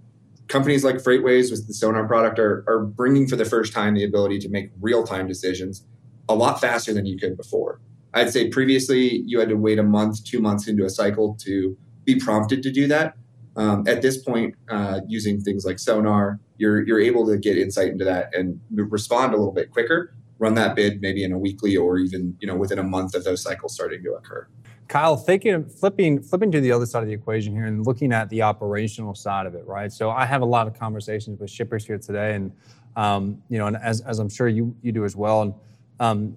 companies 0.50 0.84
like 0.84 0.96
FreightWaves 0.96 1.50
with 1.50 1.66
the 1.66 1.72
Sonar 1.72 2.06
product 2.06 2.38
are, 2.38 2.64
are 2.68 2.84
bringing 2.84 3.26
for 3.26 3.36
the 3.36 3.44
first 3.44 3.72
time 3.72 3.94
the 3.94 4.04
ability 4.04 4.40
to 4.40 4.48
make 4.48 4.70
real 4.80 5.04
time 5.04 5.26
decisions 5.26 5.86
a 6.28 6.34
lot 6.34 6.60
faster 6.60 6.92
than 6.92 7.06
you 7.06 7.16
could 7.18 7.36
before. 7.36 7.80
I'd 8.12 8.30
say 8.30 8.48
previously 8.48 9.22
you 9.24 9.38
had 9.38 9.48
to 9.48 9.54
wait 9.54 9.78
a 9.78 9.84
month, 9.84 10.24
two 10.24 10.40
months 10.40 10.66
into 10.66 10.84
a 10.84 10.90
cycle 10.90 11.36
to 11.42 11.76
be 12.04 12.16
prompted 12.16 12.62
to 12.64 12.72
do 12.72 12.88
that. 12.88 13.14
Um, 13.56 13.86
at 13.86 14.02
this 14.02 14.18
point, 14.18 14.54
uh, 14.68 15.00
using 15.06 15.40
things 15.40 15.64
like 15.64 15.78
Sonar, 15.78 16.40
you're 16.56 16.84
you're 16.86 17.00
able 17.00 17.26
to 17.26 17.38
get 17.38 17.56
insight 17.56 17.88
into 17.88 18.04
that 18.04 18.34
and 18.34 18.60
respond 18.70 19.32
a 19.32 19.36
little 19.36 19.52
bit 19.52 19.70
quicker. 19.70 20.14
Run 20.38 20.54
that 20.54 20.74
bid 20.74 21.00
maybe 21.00 21.22
in 21.22 21.32
a 21.32 21.38
weekly 21.38 21.76
or 21.76 21.98
even 21.98 22.36
you 22.40 22.48
know 22.48 22.56
within 22.56 22.78
a 22.78 22.82
month 22.82 23.14
of 23.14 23.24
those 23.24 23.42
cycles 23.42 23.74
starting 23.74 24.02
to 24.02 24.12
occur. 24.14 24.48
Kyle, 24.90 25.16
thinking, 25.16 25.64
flipping, 25.64 26.20
flipping 26.20 26.50
to 26.50 26.60
the 26.60 26.72
other 26.72 26.84
side 26.84 27.00
of 27.00 27.08
the 27.08 27.14
equation 27.14 27.54
here 27.54 27.66
and 27.66 27.86
looking 27.86 28.12
at 28.12 28.28
the 28.28 28.42
operational 28.42 29.14
side 29.14 29.46
of 29.46 29.54
it, 29.54 29.64
right? 29.64 29.92
So 29.92 30.10
I 30.10 30.26
have 30.26 30.42
a 30.42 30.44
lot 30.44 30.66
of 30.66 30.76
conversations 30.76 31.38
with 31.38 31.48
shippers 31.48 31.86
here 31.86 31.96
today, 31.96 32.34
and 32.34 32.52
um, 32.96 33.40
you 33.48 33.56
know, 33.56 33.68
and 33.68 33.76
as, 33.76 34.00
as 34.00 34.18
I'm 34.18 34.28
sure 34.28 34.48
you 34.48 34.74
you 34.82 34.90
do 34.90 35.04
as 35.04 35.14
well. 35.14 35.42
And 35.42 35.54
um, 36.00 36.36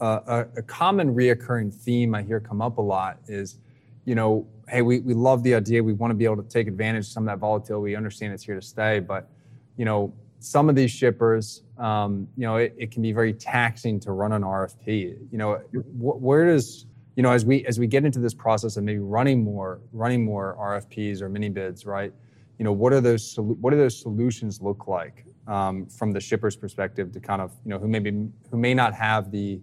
uh, 0.00 0.20
a, 0.54 0.58
a 0.58 0.62
common 0.62 1.12
reoccurring 1.16 1.74
theme 1.74 2.14
I 2.14 2.22
hear 2.22 2.38
come 2.38 2.62
up 2.62 2.78
a 2.78 2.80
lot 2.80 3.18
is, 3.26 3.58
you 4.04 4.14
know, 4.14 4.46
hey, 4.68 4.82
we, 4.82 5.00
we 5.00 5.12
love 5.12 5.42
the 5.42 5.56
idea. 5.56 5.82
We 5.82 5.92
want 5.92 6.12
to 6.12 6.14
be 6.14 6.26
able 6.26 6.40
to 6.44 6.48
take 6.48 6.68
advantage 6.68 7.06
of 7.06 7.12
some 7.12 7.24
of 7.24 7.32
that 7.32 7.38
volatility. 7.38 7.82
We 7.82 7.96
understand 7.96 8.32
it's 8.32 8.44
here 8.44 8.54
to 8.54 8.62
stay, 8.62 9.00
but 9.00 9.28
you 9.76 9.84
know, 9.84 10.14
some 10.38 10.68
of 10.68 10.76
these 10.76 10.92
shippers, 10.92 11.62
um, 11.76 12.28
you 12.36 12.46
know, 12.46 12.54
it, 12.54 12.72
it, 12.78 12.92
can 12.92 13.02
be 13.02 13.10
very 13.10 13.32
taxing 13.32 13.98
to 14.00 14.12
run 14.12 14.32
an 14.32 14.42
RFP. 14.42 15.16
You 15.32 15.38
know, 15.38 15.54
wh- 15.72 16.22
where 16.22 16.46
does 16.46 16.86
you 17.20 17.22
know 17.22 17.32
as 17.32 17.44
we 17.44 17.66
as 17.66 17.78
we 17.78 17.86
get 17.86 18.06
into 18.06 18.18
this 18.18 18.32
process 18.32 18.78
of 18.78 18.84
maybe 18.84 18.98
running 18.98 19.44
more 19.44 19.82
running 19.92 20.24
more 20.24 20.56
RFPs 20.58 21.20
or 21.20 21.28
mini 21.28 21.50
bids, 21.50 21.84
right? 21.84 22.14
You 22.58 22.64
know, 22.64 22.72
what 22.72 22.94
are 22.94 23.02
those 23.02 23.34
what 23.38 23.72
do 23.72 23.76
those 23.76 24.00
solutions 24.00 24.62
look 24.62 24.88
like 24.88 25.26
um, 25.46 25.84
from 25.84 26.12
the 26.12 26.20
shipper's 26.20 26.56
perspective 26.56 27.12
to 27.12 27.20
kind 27.20 27.42
of 27.42 27.52
you 27.62 27.72
know 27.72 27.78
who 27.78 27.88
maybe 27.88 28.10
who 28.50 28.56
may 28.56 28.72
not 28.72 28.94
have 28.94 29.30
the 29.30 29.60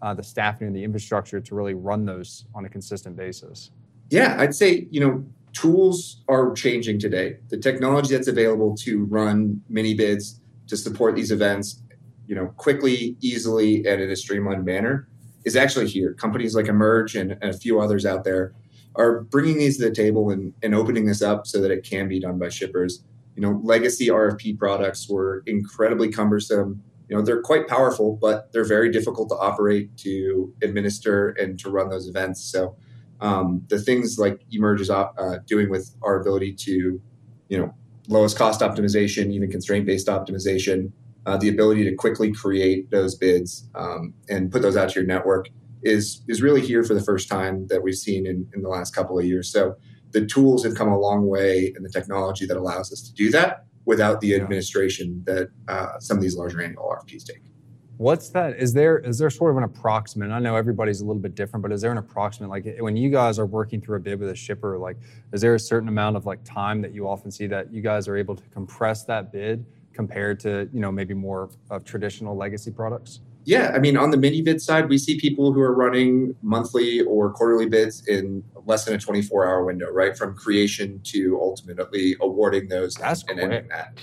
uh, 0.00 0.14
the 0.14 0.22
staffing 0.22 0.68
and 0.68 0.76
the 0.76 0.84
infrastructure 0.84 1.40
to 1.40 1.54
really 1.56 1.74
run 1.74 2.04
those 2.04 2.44
on 2.54 2.64
a 2.64 2.68
consistent 2.68 3.16
basis? 3.16 3.72
Yeah, 4.10 4.36
I'd 4.38 4.54
say 4.54 4.86
you 4.92 5.00
know 5.00 5.24
tools 5.52 6.22
are 6.28 6.52
changing 6.52 7.00
today. 7.00 7.38
The 7.48 7.58
technology 7.58 8.14
that's 8.14 8.28
available 8.28 8.76
to 8.84 9.04
run 9.06 9.62
mini 9.68 9.94
bids 9.94 10.40
to 10.68 10.76
support 10.76 11.16
these 11.16 11.32
events, 11.32 11.82
you 12.28 12.36
know, 12.36 12.54
quickly, 12.56 13.16
easily, 13.20 13.84
and 13.84 14.00
in 14.00 14.12
a 14.12 14.16
streamlined 14.16 14.64
manner 14.64 15.08
is 15.44 15.56
actually 15.56 15.88
here. 15.88 16.14
Companies 16.14 16.54
like 16.54 16.66
Emerge 16.66 17.14
and, 17.16 17.32
and 17.32 17.44
a 17.44 17.52
few 17.52 17.80
others 17.80 18.04
out 18.04 18.24
there 18.24 18.54
are 18.96 19.20
bringing 19.22 19.58
these 19.58 19.78
to 19.78 19.88
the 19.88 19.94
table 19.94 20.30
and, 20.30 20.52
and 20.62 20.74
opening 20.74 21.06
this 21.06 21.22
up 21.22 21.46
so 21.46 21.60
that 21.60 21.70
it 21.70 21.84
can 21.84 22.08
be 22.08 22.20
done 22.20 22.38
by 22.38 22.48
shippers. 22.48 23.04
You 23.36 23.42
know, 23.42 23.60
legacy 23.62 24.08
RFP 24.08 24.58
products 24.58 25.08
were 25.08 25.42
incredibly 25.46 26.10
cumbersome. 26.10 26.82
You 27.08 27.16
know, 27.16 27.22
they're 27.22 27.42
quite 27.42 27.68
powerful, 27.68 28.18
but 28.20 28.52
they're 28.52 28.64
very 28.64 28.90
difficult 28.90 29.28
to 29.30 29.36
operate, 29.36 29.96
to 29.98 30.52
administer, 30.62 31.30
and 31.30 31.58
to 31.60 31.70
run 31.70 31.88
those 31.88 32.08
events. 32.08 32.42
So 32.42 32.76
um, 33.20 33.62
the 33.68 33.78
things 33.78 34.18
like 34.18 34.40
Emerge 34.52 34.80
is 34.80 34.90
uh, 34.90 35.38
doing 35.46 35.70
with 35.70 35.94
our 36.02 36.20
ability 36.20 36.54
to, 36.54 37.00
you 37.48 37.58
know, 37.58 37.74
lowest 38.08 38.36
cost 38.36 38.60
optimization, 38.60 39.32
even 39.32 39.50
constraint 39.50 39.86
based 39.86 40.08
optimization, 40.08 40.92
uh, 41.26 41.36
the 41.36 41.48
ability 41.48 41.84
to 41.84 41.94
quickly 41.94 42.32
create 42.32 42.90
those 42.90 43.14
bids 43.14 43.68
um, 43.74 44.14
and 44.28 44.50
put 44.50 44.62
those 44.62 44.76
out 44.76 44.90
to 44.90 45.00
your 45.00 45.06
network 45.06 45.48
is 45.82 46.22
is 46.28 46.42
really 46.42 46.60
here 46.60 46.84
for 46.84 46.94
the 46.94 47.02
first 47.02 47.28
time 47.28 47.66
that 47.68 47.82
we've 47.82 47.94
seen 47.94 48.26
in, 48.26 48.46
in 48.54 48.62
the 48.62 48.68
last 48.68 48.94
couple 48.94 49.18
of 49.18 49.24
years. 49.24 49.50
So 49.50 49.76
the 50.12 50.26
tools 50.26 50.64
have 50.64 50.74
come 50.74 50.88
a 50.88 50.98
long 50.98 51.26
way, 51.26 51.72
and 51.76 51.84
the 51.84 51.90
technology 51.90 52.46
that 52.46 52.56
allows 52.56 52.92
us 52.92 53.00
to 53.02 53.12
do 53.14 53.30
that 53.30 53.66
without 53.86 54.20
the 54.20 54.34
administration 54.34 55.22
that 55.26 55.48
uh, 55.68 55.98
some 55.98 56.16
of 56.16 56.22
these 56.22 56.36
larger 56.36 56.62
annual 56.62 56.84
RFPs 56.84 57.24
take. 57.24 57.42
What's 57.96 58.30
that? 58.30 58.56
Is 58.56 58.72
there 58.72 58.98
is 58.98 59.18
there 59.18 59.28
sort 59.28 59.50
of 59.50 59.58
an 59.58 59.64
approximate? 59.64 60.30
I 60.30 60.38
know 60.38 60.56
everybody's 60.56 61.02
a 61.02 61.04
little 61.04 61.20
bit 61.20 61.34
different, 61.34 61.62
but 61.62 61.70
is 61.70 61.82
there 61.82 61.92
an 61.92 61.98
approximate? 61.98 62.48
Like 62.48 62.78
when 62.78 62.96
you 62.96 63.10
guys 63.10 63.38
are 63.38 63.44
working 63.44 63.80
through 63.80 63.98
a 63.98 64.00
bid 64.00 64.18
with 64.18 64.30
a 64.30 64.34
shipper, 64.34 64.78
like 64.78 64.96
is 65.34 65.42
there 65.42 65.54
a 65.54 65.60
certain 65.60 65.88
amount 65.88 66.16
of 66.16 66.24
like 66.24 66.42
time 66.42 66.80
that 66.80 66.94
you 66.94 67.06
often 67.06 67.30
see 67.30 67.46
that 67.48 67.70
you 67.72 67.82
guys 67.82 68.08
are 68.08 68.16
able 68.16 68.34
to 68.36 68.42
compress 68.48 69.04
that 69.04 69.32
bid 69.32 69.66
compared 69.92 70.40
to 70.40 70.68
you 70.72 70.80
know 70.80 70.92
maybe 70.92 71.14
more 71.14 71.50
of 71.70 71.84
traditional 71.84 72.36
legacy 72.36 72.70
products? 72.70 73.20
Yeah, 73.44 73.72
I 73.74 73.78
mean 73.78 73.96
on 73.96 74.10
the 74.10 74.16
mini 74.16 74.42
bid 74.42 74.60
side, 74.60 74.88
we 74.88 74.98
see 74.98 75.18
people 75.18 75.52
who 75.52 75.60
are 75.60 75.74
running 75.74 76.34
monthly 76.42 77.00
or 77.02 77.32
quarterly 77.32 77.66
bids 77.66 78.06
in 78.06 78.44
less 78.66 78.84
than 78.84 78.94
a 78.94 78.98
24 78.98 79.46
hour 79.46 79.64
window, 79.64 79.90
right? 79.90 80.16
From 80.16 80.36
creation 80.36 81.00
to 81.04 81.38
ultimately 81.40 82.16
awarding 82.20 82.68
those 82.68 82.94
That's 82.94 83.24
and 83.28 83.40
ending 83.40 83.68
that. 83.68 83.98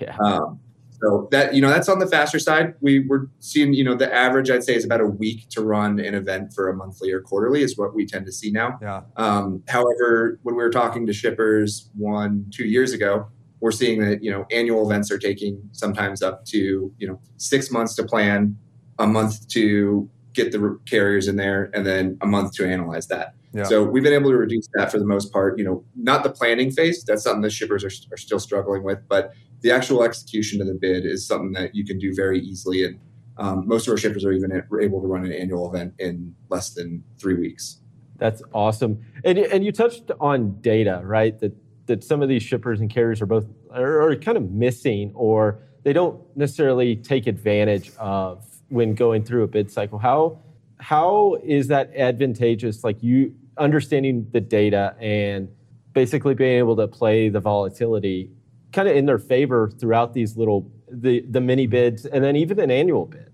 Yeah. 0.00 0.16
Um, 0.18 0.60
so 1.00 1.28
that 1.30 1.54
you 1.54 1.60
know 1.60 1.68
that's 1.68 1.88
on 1.88 1.98
the 1.98 2.06
faster 2.06 2.38
side. 2.38 2.74
We 2.80 3.00
were 3.00 3.28
seeing 3.40 3.74
you 3.74 3.84
know 3.84 3.94
the 3.94 4.12
average 4.12 4.50
I'd 4.50 4.64
say 4.64 4.74
is 4.74 4.84
about 4.84 5.00
a 5.00 5.06
week 5.06 5.48
to 5.50 5.62
run 5.62 5.98
an 5.98 6.14
event 6.14 6.52
for 6.54 6.68
a 6.68 6.74
monthly 6.74 7.12
or 7.12 7.20
quarterly 7.20 7.62
is 7.62 7.76
what 7.76 7.94
we 7.94 8.06
tend 8.06 8.26
to 8.26 8.32
see 8.32 8.50
now. 8.50 8.78
Yeah. 8.80 9.02
Um, 9.16 9.62
however, 9.68 10.38
when 10.42 10.56
we 10.56 10.62
were 10.62 10.70
talking 10.70 11.06
to 11.06 11.12
shippers 11.12 11.90
one 11.94 12.46
two 12.50 12.64
years 12.64 12.92
ago, 12.92 13.26
we're 13.60 13.72
seeing 13.72 14.00
that 14.00 14.22
you 14.22 14.30
know 14.30 14.46
annual 14.50 14.88
events 14.88 15.10
are 15.10 15.18
taking 15.18 15.60
sometimes 15.72 16.22
up 16.22 16.44
to 16.46 16.92
you 16.98 17.08
know 17.08 17.20
six 17.36 17.70
months 17.70 17.94
to 17.96 18.04
plan, 18.04 18.56
a 18.98 19.06
month 19.06 19.48
to 19.48 20.08
get 20.32 20.52
the 20.52 20.78
carriers 20.86 21.28
in 21.28 21.36
there, 21.36 21.70
and 21.74 21.86
then 21.86 22.18
a 22.20 22.26
month 22.26 22.52
to 22.54 22.68
analyze 22.68 23.06
that. 23.08 23.34
Yeah. 23.52 23.64
So 23.64 23.82
we've 23.84 24.02
been 24.02 24.12
able 24.12 24.30
to 24.30 24.36
reduce 24.36 24.68
that 24.74 24.90
for 24.90 24.98
the 24.98 25.06
most 25.06 25.32
part. 25.32 25.58
You 25.58 25.64
know, 25.64 25.84
not 25.94 26.22
the 26.22 26.30
planning 26.30 26.70
phase. 26.70 27.04
That's 27.04 27.22
something 27.22 27.42
the 27.42 27.50
shippers 27.50 27.84
are, 27.84 28.12
are 28.12 28.18
still 28.18 28.40
struggling 28.40 28.82
with, 28.82 28.98
but 29.08 29.32
the 29.62 29.70
actual 29.70 30.02
execution 30.02 30.60
of 30.60 30.66
the 30.66 30.74
bid 30.74 31.06
is 31.06 31.26
something 31.26 31.52
that 31.52 31.74
you 31.74 31.84
can 31.84 31.98
do 31.98 32.14
very 32.14 32.40
easily. 32.40 32.84
And 32.84 33.00
um, 33.38 33.66
most 33.66 33.86
of 33.86 33.92
our 33.92 33.98
shippers 33.98 34.24
are 34.24 34.32
even 34.32 34.52
able 34.52 35.00
to 35.00 35.06
run 35.06 35.24
an 35.24 35.32
annual 35.32 35.72
event 35.72 35.94
in 35.98 36.34
less 36.50 36.70
than 36.70 37.02
three 37.18 37.34
weeks. 37.34 37.80
That's 38.18 38.42
awesome. 38.54 39.04
And, 39.24 39.38
and 39.38 39.64
you 39.64 39.72
touched 39.72 40.10
on 40.20 40.60
data, 40.60 41.00
right? 41.04 41.38
That 41.40 41.54
that 41.86 42.04
some 42.04 42.22
of 42.22 42.28
these 42.28 42.42
shippers 42.42 42.80
and 42.80 42.90
carriers 42.90 43.22
are 43.22 43.26
both 43.26 43.46
are, 43.70 44.08
are 44.08 44.16
kind 44.16 44.36
of 44.36 44.50
missing, 44.50 45.12
or 45.14 45.60
they 45.82 45.92
don't 45.92 46.20
necessarily 46.36 46.96
take 46.96 47.26
advantage 47.26 47.92
of 47.96 48.44
when 48.68 48.94
going 48.94 49.24
through 49.24 49.44
a 49.44 49.46
bid 49.46 49.70
cycle. 49.70 49.98
How 49.98 50.40
how 50.78 51.38
is 51.42 51.68
that 51.68 51.90
advantageous? 51.96 52.84
Like 52.84 53.02
you 53.02 53.34
understanding 53.58 54.28
the 54.32 54.40
data 54.40 54.94
and 55.00 55.48
basically 55.92 56.34
being 56.34 56.58
able 56.58 56.76
to 56.76 56.86
play 56.86 57.28
the 57.28 57.40
volatility 57.40 58.30
kind 58.72 58.88
of 58.88 58.94
in 58.94 59.06
their 59.06 59.18
favor 59.18 59.70
throughout 59.70 60.12
these 60.12 60.36
little 60.36 60.70
the 60.90 61.24
the 61.30 61.40
mini 61.40 61.66
bids 61.66 62.04
and 62.04 62.22
then 62.22 62.36
even 62.36 62.60
an 62.60 62.70
annual 62.70 63.06
bid. 63.06 63.25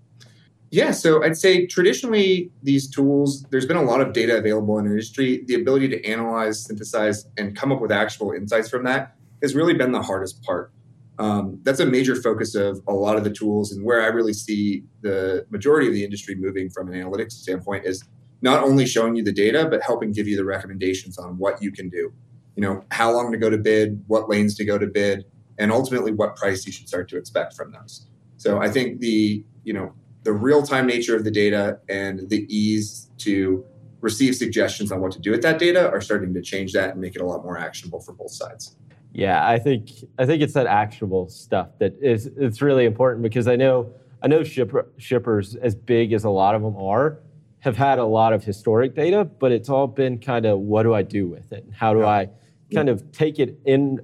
Yeah, 0.73 0.89
so 0.89 1.23
I'd 1.23 1.37
say 1.37 1.67
traditionally 1.67 2.49
these 2.63 2.89
tools, 2.89 3.43
there's 3.51 3.67
been 3.67 3.77
a 3.77 3.83
lot 3.83 4.01
of 4.01 4.11
data 4.11 4.37
available 4.37 4.79
in 4.79 4.87
industry. 4.87 5.43
The 5.45 5.53
ability 5.53 5.87
to 5.89 6.03
analyze, 6.03 6.65
synthesize, 6.65 7.27
and 7.37 7.55
come 7.55 7.71
up 7.71 7.79
with 7.79 7.91
actual 7.91 8.31
insights 8.31 8.71
from 8.71 8.83
that 8.85 9.15
has 9.43 9.53
really 9.53 9.75
been 9.75 9.91
the 9.91 10.01
hardest 10.01 10.41
part. 10.41 10.71
Um, 11.19 11.59
that's 11.61 11.79
a 11.79 11.85
major 11.85 12.15
focus 12.15 12.55
of 12.55 12.81
a 12.87 12.91
lot 12.91 13.17
of 13.17 13.23
the 13.23 13.29
tools, 13.29 13.71
and 13.71 13.85
where 13.85 14.01
I 14.01 14.07
really 14.07 14.33
see 14.33 14.83
the 15.01 15.45
majority 15.51 15.85
of 15.89 15.93
the 15.93 16.03
industry 16.03 16.33
moving 16.33 16.71
from 16.71 16.91
an 16.91 16.95
analytics 16.95 17.33
standpoint 17.33 17.85
is 17.85 18.03
not 18.41 18.63
only 18.63 18.87
showing 18.87 19.15
you 19.15 19.23
the 19.23 19.31
data, 19.31 19.67
but 19.69 19.83
helping 19.83 20.11
give 20.11 20.27
you 20.27 20.35
the 20.35 20.43
recommendations 20.43 21.19
on 21.19 21.37
what 21.37 21.61
you 21.61 21.71
can 21.71 21.87
do. 21.87 22.11
You 22.55 22.63
know, 22.63 22.83
how 22.89 23.11
long 23.11 23.31
to 23.31 23.37
go 23.37 23.51
to 23.51 23.59
bid, 23.59 24.03
what 24.07 24.27
lanes 24.27 24.55
to 24.55 24.65
go 24.65 24.79
to 24.79 24.87
bid, 24.87 25.23
and 25.59 25.71
ultimately 25.71 26.13
what 26.13 26.35
price 26.35 26.65
you 26.65 26.71
should 26.71 26.87
start 26.87 27.09
to 27.09 27.17
expect 27.17 27.53
from 27.53 27.71
those. 27.71 28.07
So 28.37 28.59
I 28.59 28.69
think 28.69 29.01
the 29.01 29.45
you 29.63 29.73
know 29.73 29.93
the 30.23 30.33
real 30.33 30.63
time 30.63 30.87
nature 30.87 31.15
of 31.15 31.23
the 31.23 31.31
data 31.31 31.79
and 31.89 32.29
the 32.29 32.45
ease 32.53 33.09
to 33.19 33.65
receive 34.01 34.35
suggestions 34.35 34.91
on 34.91 34.99
what 34.99 35.11
to 35.13 35.19
do 35.19 35.31
with 35.31 35.41
that 35.41 35.59
data 35.59 35.89
are 35.89 36.01
starting 36.01 36.33
to 36.33 36.41
change 36.41 36.73
that 36.73 36.91
and 36.91 37.01
make 37.01 37.15
it 37.15 37.21
a 37.21 37.25
lot 37.25 37.43
more 37.43 37.57
actionable 37.57 38.01
for 38.01 38.13
both 38.13 38.31
sides. 38.31 38.75
Yeah, 39.13 39.47
I 39.47 39.59
think 39.59 39.91
I 40.17 40.25
think 40.25 40.41
it's 40.41 40.53
that 40.53 40.67
actionable 40.67 41.29
stuff 41.29 41.69
that 41.79 41.95
is 42.01 42.27
it's 42.37 42.61
really 42.61 42.85
important 42.85 43.23
because 43.23 43.47
I 43.47 43.55
know 43.55 43.93
I 44.23 44.27
know 44.27 44.43
shipper, 44.43 44.87
shippers 44.97 45.55
as 45.55 45.75
big 45.75 46.13
as 46.13 46.23
a 46.23 46.29
lot 46.29 46.55
of 46.55 46.61
them 46.63 46.75
are 46.77 47.19
have 47.59 47.77
had 47.77 47.97
a 47.97 48.05
lot 48.05 48.33
of 48.33 48.43
historic 48.43 48.93
data, 48.95 49.23
but 49.23 49.51
it's 49.51 49.69
all 49.69 49.87
been 49.87 50.17
kind 50.17 50.45
of 50.45 50.59
what 50.59 50.83
do 50.83 50.93
I 50.93 51.01
do 51.01 51.27
with 51.27 51.53
it? 51.53 51.63
And 51.63 51.73
How 51.73 51.93
do 51.93 51.99
yeah. 52.01 52.07
I 52.07 52.29
kind 52.73 52.89
of 52.89 53.09
take 53.11 53.39
it 53.39 53.57
in 53.65 53.99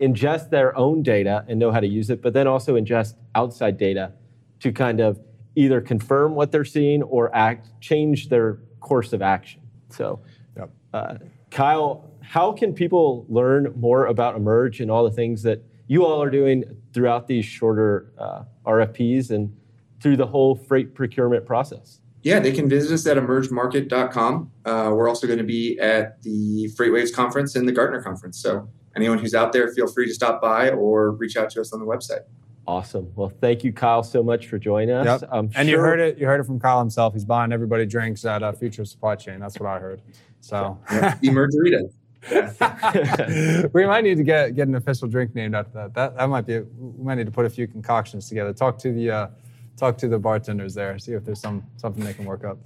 ingest 0.00 0.50
their 0.50 0.76
own 0.76 1.02
data 1.02 1.44
and 1.46 1.60
know 1.60 1.70
how 1.70 1.80
to 1.80 1.86
use 1.86 2.10
it, 2.10 2.22
but 2.22 2.32
then 2.32 2.46
also 2.46 2.74
ingest 2.74 3.14
outside 3.34 3.78
data 3.78 4.12
to 4.60 4.72
kind 4.72 5.00
of 5.00 5.20
either 5.56 5.80
confirm 5.80 6.34
what 6.34 6.52
they're 6.52 6.64
seeing 6.64 7.02
or 7.02 7.34
act 7.34 7.68
change 7.80 8.28
their 8.28 8.58
course 8.80 9.12
of 9.12 9.22
action. 9.22 9.60
So, 9.90 10.20
yep. 10.56 10.70
uh, 10.92 11.16
Kyle, 11.50 12.10
how 12.20 12.52
can 12.52 12.74
people 12.74 13.26
learn 13.28 13.72
more 13.76 14.06
about 14.06 14.36
Emerge 14.36 14.80
and 14.80 14.90
all 14.90 15.04
the 15.04 15.10
things 15.10 15.42
that 15.42 15.62
you 15.86 16.04
all 16.04 16.22
are 16.22 16.30
doing 16.30 16.64
throughout 16.92 17.28
these 17.28 17.44
shorter 17.44 18.12
uh, 18.18 18.42
RFPs 18.66 19.30
and 19.30 19.54
through 20.00 20.16
the 20.16 20.26
whole 20.26 20.54
freight 20.54 20.94
procurement 20.94 21.46
process? 21.46 22.00
Yeah, 22.22 22.40
they 22.40 22.52
can 22.52 22.68
visit 22.70 22.94
us 22.94 23.06
at 23.06 23.18
emergemarket.com. 23.18 24.50
Uh, 24.64 24.90
we're 24.94 25.08
also 25.08 25.26
going 25.26 25.38
to 25.38 25.44
be 25.44 25.78
at 25.78 26.22
the 26.22 26.70
FreightWaves 26.74 27.12
conference 27.12 27.54
and 27.54 27.68
the 27.68 27.72
Gartner 27.72 28.02
conference. 28.02 28.40
So 28.40 28.66
anyone 28.96 29.18
who's 29.18 29.34
out 29.34 29.52
there, 29.52 29.68
feel 29.74 29.86
free 29.86 30.06
to 30.06 30.14
stop 30.14 30.40
by 30.40 30.70
or 30.70 31.12
reach 31.12 31.36
out 31.36 31.50
to 31.50 31.60
us 31.60 31.74
on 31.74 31.80
the 31.80 31.86
website. 31.86 32.22
Awesome. 32.66 33.12
Well, 33.14 33.30
thank 33.40 33.62
you, 33.62 33.72
Kyle, 33.72 34.02
so 34.02 34.22
much 34.22 34.46
for 34.46 34.58
joining 34.58 34.94
us. 34.94 35.22
Yep. 35.22 35.30
and 35.32 35.52
sure 35.52 35.64
you 35.64 35.78
heard 35.78 36.00
it. 36.00 36.18
You 36.18 36.26
heard 36.26 36.40
it 36.40 36.44
from 36.44 36.58
Kyle 36.58 36.78
himself. 36.78 37.12
He's 37.12 37.24
buying 37.24 37.52
everybody 37.52 37.84
drinks 37.84 38.24
at 38.24 38.42
uh, 38.42 38.52
Future 38.52 38.84
Supply 38.84 39.16
Chain. 39.16 39.40
That's 39.40 39.60
what 39.60 39.68
I 39.68 39.78
heard. 39.78 40.00
So, 40.40 40.78
yeah. 40.90 41.16
Emergeritas. 41.22 41.92
we 43.74 43.84
might 43.84 44.02
need 44.02 44.16
to 44.16 44.22
get 44.22 44.54
get 44.56 44.66
an 44.66 44.76
official 44.76 45.06
drink 45.06 45.34
named 45.34 45.54
after 45.54 45.72
that. 45.74 45.92
That 45.92 46.16
that 46.16 46.28
might 46.30 46.46
be. 46.46 46.60
We 46.60 47.04
might 47.04 47.16
need 47.16 47.26
to 47.26 47.32
put 47.32 47.44
a 47.44 47.50
few 47.50 47.66
concoctions 47.66 48.30
together. 48.30 48.54
Talk 48.54 48.78
to 48.78 48.92
the 48.92 49.10
uh, 49.10 49.26
talk 49.76 49.98
to 49.98 50.08
the 50.08 50.18
bartenders 50.18 50.72
there. 50.74 50.98
See 50.98 51.12
if 51.12 51.24
there's 51.24 51.40
some 51.40 51.62
something 51.76 52.02
they 52.02 52.14
can 52.14 52.24
work 52.24 52.44
up. 52.44 52.56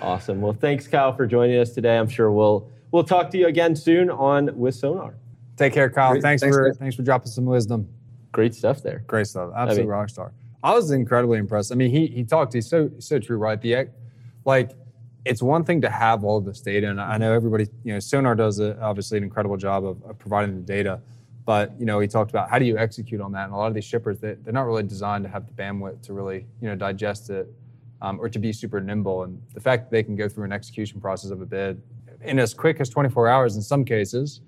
Awesome. 0.00 0.40
Well, 0.40 0.52
thanks, 0.52 0.86
Kyle, 0.86 1.12
for 1.12 1.26
joining 1.26 1.58
us 1.58 1.70
today. 1.70 1.98
I'm 1.98 2.08
sure 2.08 2.30
we'll 2.30 2.70
we'll 2.92 3.02
talk 3.02 3.30
to 3.30 3.38
you 3.38 3.48
again 3.48 3.74
soon 3.74 4.10
on 4.10 4.56
with 4.56 4.76
Sonar. 4.76 5.14
Take 5.56 5.72
care, 5.72 5.90
Kyle. 5.90 6.12
Thanks, 6.20 6.42
thanks, 6.42 6.56
for 6.56 6.72
thanks 6.74 6.94
for 6.94 7.02
dropping 7.02 7.32
some 7.32 7.46
wisdom. 7.46 7.88
Great 8.32 8.54
stuff 8.54 8.82
there. 8.82 9.02
Great 9.06 9.26
stuff. 9.26 9.50
Absolute 9.56 9.80
I 9.80 9.82
mean, 9.82 9.88
rock 9.88 10.08
star. 10.10 10.32
I 10.62 10.74
was 10.74 10.90
incredibly 10.90 11.38
impressed. 11.38 11.72
I 11.72 11.74
mean, 11.74 11.90
he 11.90 12.06
he 12.06 12.24
talked. 12.24 12.52
He's 12.52 12.68
so 12.68 12.90
so 12.98 13.18
true, 13.18 13.38
right? 13.38 13.60
The 13.60 13.88
like, 14.44 14.72
it's 15.24 15.42
one 15.42 15.64
thing 15.64 15.80
to 15.82 15.90
have 15.90 16.24
all 16.24 16.38
of 16.38 16.44
this 16.44 16.60
data, 16.60 16.88
and 16.90 17.00
I 17.00 17.16
know 17.18 17.32
everybody. 17.32 17.68
You 17.84 17.94
know, 17.94 18.00
Sonar 18.00 18.34
does 18.34 18.58
a, 18.58 18.80
obviously 18.80 19.18
an 19.18 19.24
incredible 19.24 19.56
job 19.56 19.84
of, 19.84 20.02
of, 20.04 20.18
providing 20.18 20.56
the 20.56 20.62
data, 20.62 21.00
but 21.44 21.78
you 21.78 21.86
know, 21.86 22.00
he 22.00 22.08
talked 22.08 22.30
about 22.30 22.50
how 22.50 22.58
do 22.58 22.64
you 22.64 22.76
execute 22.76 23.20
on 23.20 23.32
that, 23.32 23.44
and 23.44 23.54
a 23.54 23.56
lot 23.56 23.68
of 23.68 23.74
these 23.74 23.84
shippers 23.84 24.18
they, 24.18 24.34
they're 24.34 24.52
not 24.52 24.66
really 24.66 24.82
designed 24.82 25.24
to 25.24 25.30
have 25.30 25.46
the 25.46 25.52
bandwidth 25.52 26.02
to 26.02 26.12
really 26.12 26.46
you 26.60 26.68
know 26.68 26.74
digest 26.74 27.30
it. 27.30 27.52
Um, 28.00 28.20
or 28.20 28.28
to 28.28 28.38
be 28.38 28.52
super 28.52 28.80
nimble, 28.80 29.24
and 29.24 29.42
the 29.54 29.60
fact 29.60 29.86
that 29.86 29.90
they 29.90 30.04
can 30.04 30.14
go 30.14 30.28
through 30.28 30.44
an 30.44 30.52
execution 30.52 31.00
process 31.00 31.32
of 31.32 31.42
a 31.42 31.46
bid 31.46 31.82
in 32.22 32.38
as 32.38 32.54
quick 32.54 32.80
as 32.80 32.88
24 32.88 33.28
hours 33.28 33.56
in 33.56 33.62
some 33.62 33.84
cases, 33.84 34.40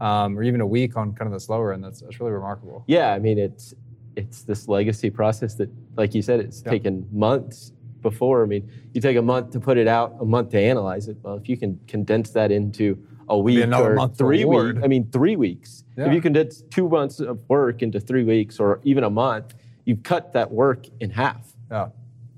um, 0.00 0.38
or 0.38 0.42
even 0.42 0.60
a 0.60 0.66
week 0.66 0.96
on 0.96 1.14
kind 1.14 1.26
of 1.26 1.32
the 1.32 1.40
slower 1.40 1.72
end. 1.72 1.84
That's, 1.84 2.00
that's 2.00 2.20
really 2.20 2.32
remarkable. 2.32 2.84
Yeah, 2.86 3.12
I 3.12 3.18
mean, 3.18 3.38
it's 3.38 3.74
it's 4.16 4.42
this 4.42 4.68
legacy 4.68 5.10
process 5.10 5.54
that, 5.54 5.68
like 5.96 6.14
you 6.14 6.22
said, 6.22 6.40
it's 6.40 6.62
yeah. 6.64 6.70
taken 6.70 7.08
months 7.12 7.72
before. 8.00 8.44
I 8.44 8.46
mean, 8.46 8.70
you 8.92 9.00
take 9.00 9.16
a 9.16 9.22
month 9.22 9.50
to 9.52 9.60
put 9.60 9.76
it 9.76 9.88
out, 9.88 10.16
a 10.20 10.24
month 10.24 10.50
to 10.50 10.60
analyze 10.60 11.08
it. 11.08 11.16
Well, 11.22 11.34
if 11.34 11.48
you 11.48 11.56
can 11.56 11.80
condense 11.88 12.30
that 12.30 12.52
into 12.52 12.96
a 13.28 13.38
week 13.38 13.66
or 13.66 14.08
three 14.10 14.44
weeks, 14.44 14.78
I 14.82 14.86
mean, 14.86 15.10
three 15.10 15.36
weeks. 15.36 15.84
Yeah. 15.96 16.06
If 16.06 16.14
you 16.14 16.20
condense 16.20 16.62
two 16.70 16.88
months 16.88 17.20
of 17.20 17.40
work 17.48 17.82
into 17.82 17.98
three 17.98 18.24
weeks 18.24 18.60
or 18.60 18.80
even 18.84 19.04
a 19.04 19.10
month, 19.10 19.54
you've 19.84 20.02
cut 20.02 20.32
that 20.34 20.50
work 20.50 20.86
in 21.00 21.10
half. 21.10 21.54
Yeah. 21.70 21.88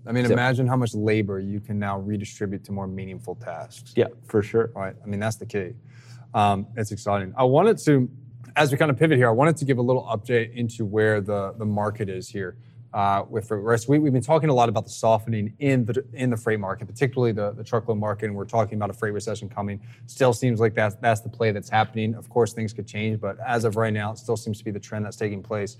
I 0.07 0.13
mean, 0.13 0.27
so, 0.27 0.33
imagine 0.33 0.69
how 0.69 0.77
much 0.77 0.95
labor 0.95 1.41
you 1.41 1.59
can 1.59 1.79
now 1.79 1.99
redistribute 1.99 2.63
to 2.65 2.73
more 2.73 2.87
meaningful 2.87 3.35
tasks. 3.35 3.93
Yeah, 3.97 4.07
for 4.29 4.41
sure. 4.43 4.71
Right. 4.75 4.95
I 5.03 5.07
mean, 5.07 5.19
that's 5.19 5.37
the 5.37 5.47
key. 5.47 5.73
Um, 6.37 6.67
it's 6.77 6.93
exciting. 6.93 7.33
I 7.35 7.45
wanted 7.45 7.79
to, 7.79 8.11
as 8.57 8.71
we 8.71 8.77
kind 8.77 8.91
of 8.91 8.99
pivot 8.99 9.17
here, 9.17 9.29
I 9.29 9.33
wanted 9.33 9.57
to 9.57 9.65
give 9.65 9.79
a 9.79 9.83
little 9.83 10.05
update 10.05 10.55
into 10.55 10.85
where 10.85 11.23
the, 11.23 11.55
the 11.57 11.65
market 11.65 12.11
is 12.11 12.29
here. 12.29 12.59
Uh, 12.93 13.25
with 13.29 13.51
rest, 13.51 13.89
we, 13.89 13.97
have 13.97 14.13
been 14.13 14.23
talking 14.23 14.51
a 14.51 14.55
lot 14.55 14.69
about 14.69 14.85
the 14.85 14.91
softening 14.91 15.55
in 15.59 15.85
the 15.85 16.05
in 16.13 16.31
the 16.31 16.37
freight 16.37 16.61
market, 16.61 16.87
particularly 16.87 17.33
the, 17.33 17.53
the 17.53 17.65
truckload 17.65 17.99
market, 17.99 18.27
and 18.27 18.35
we're 18.35 18.45
talking 18.45 18.77
about 18.77 18.89
a 18.91 18.93
freight 18.93 19.13
recession 19.13 19.49
coming. 19.49 19.81
Still 20.07 20.33
seems 20.33 20.61
like 20.61 20.75
that's 20.75 20.95
that's 20.97 21.21
the 21.21 21.29
play 21.29 21.53
that's 21.53 21.69
happening. 21.69 22.15
Of 22.15 22.31
course, 22.31 22.53
things 22.55 22.73
could 22.73 22.87
change, 22.87 23.21
but 23.21 23.37
as 23.47 23.65
of 23.65 23.77
right 23.77 23.93
now, 23.93 24.13
it 24.13 24.19
still 24.19 24.37
seems 24.37 24.59
to 24.59 24.65
be 24.65 24.71
the 24.71 24.81
trend 24.81 25.05
that's 25.05 25.17
taking 25.17 25.43
place. 25.43 25.77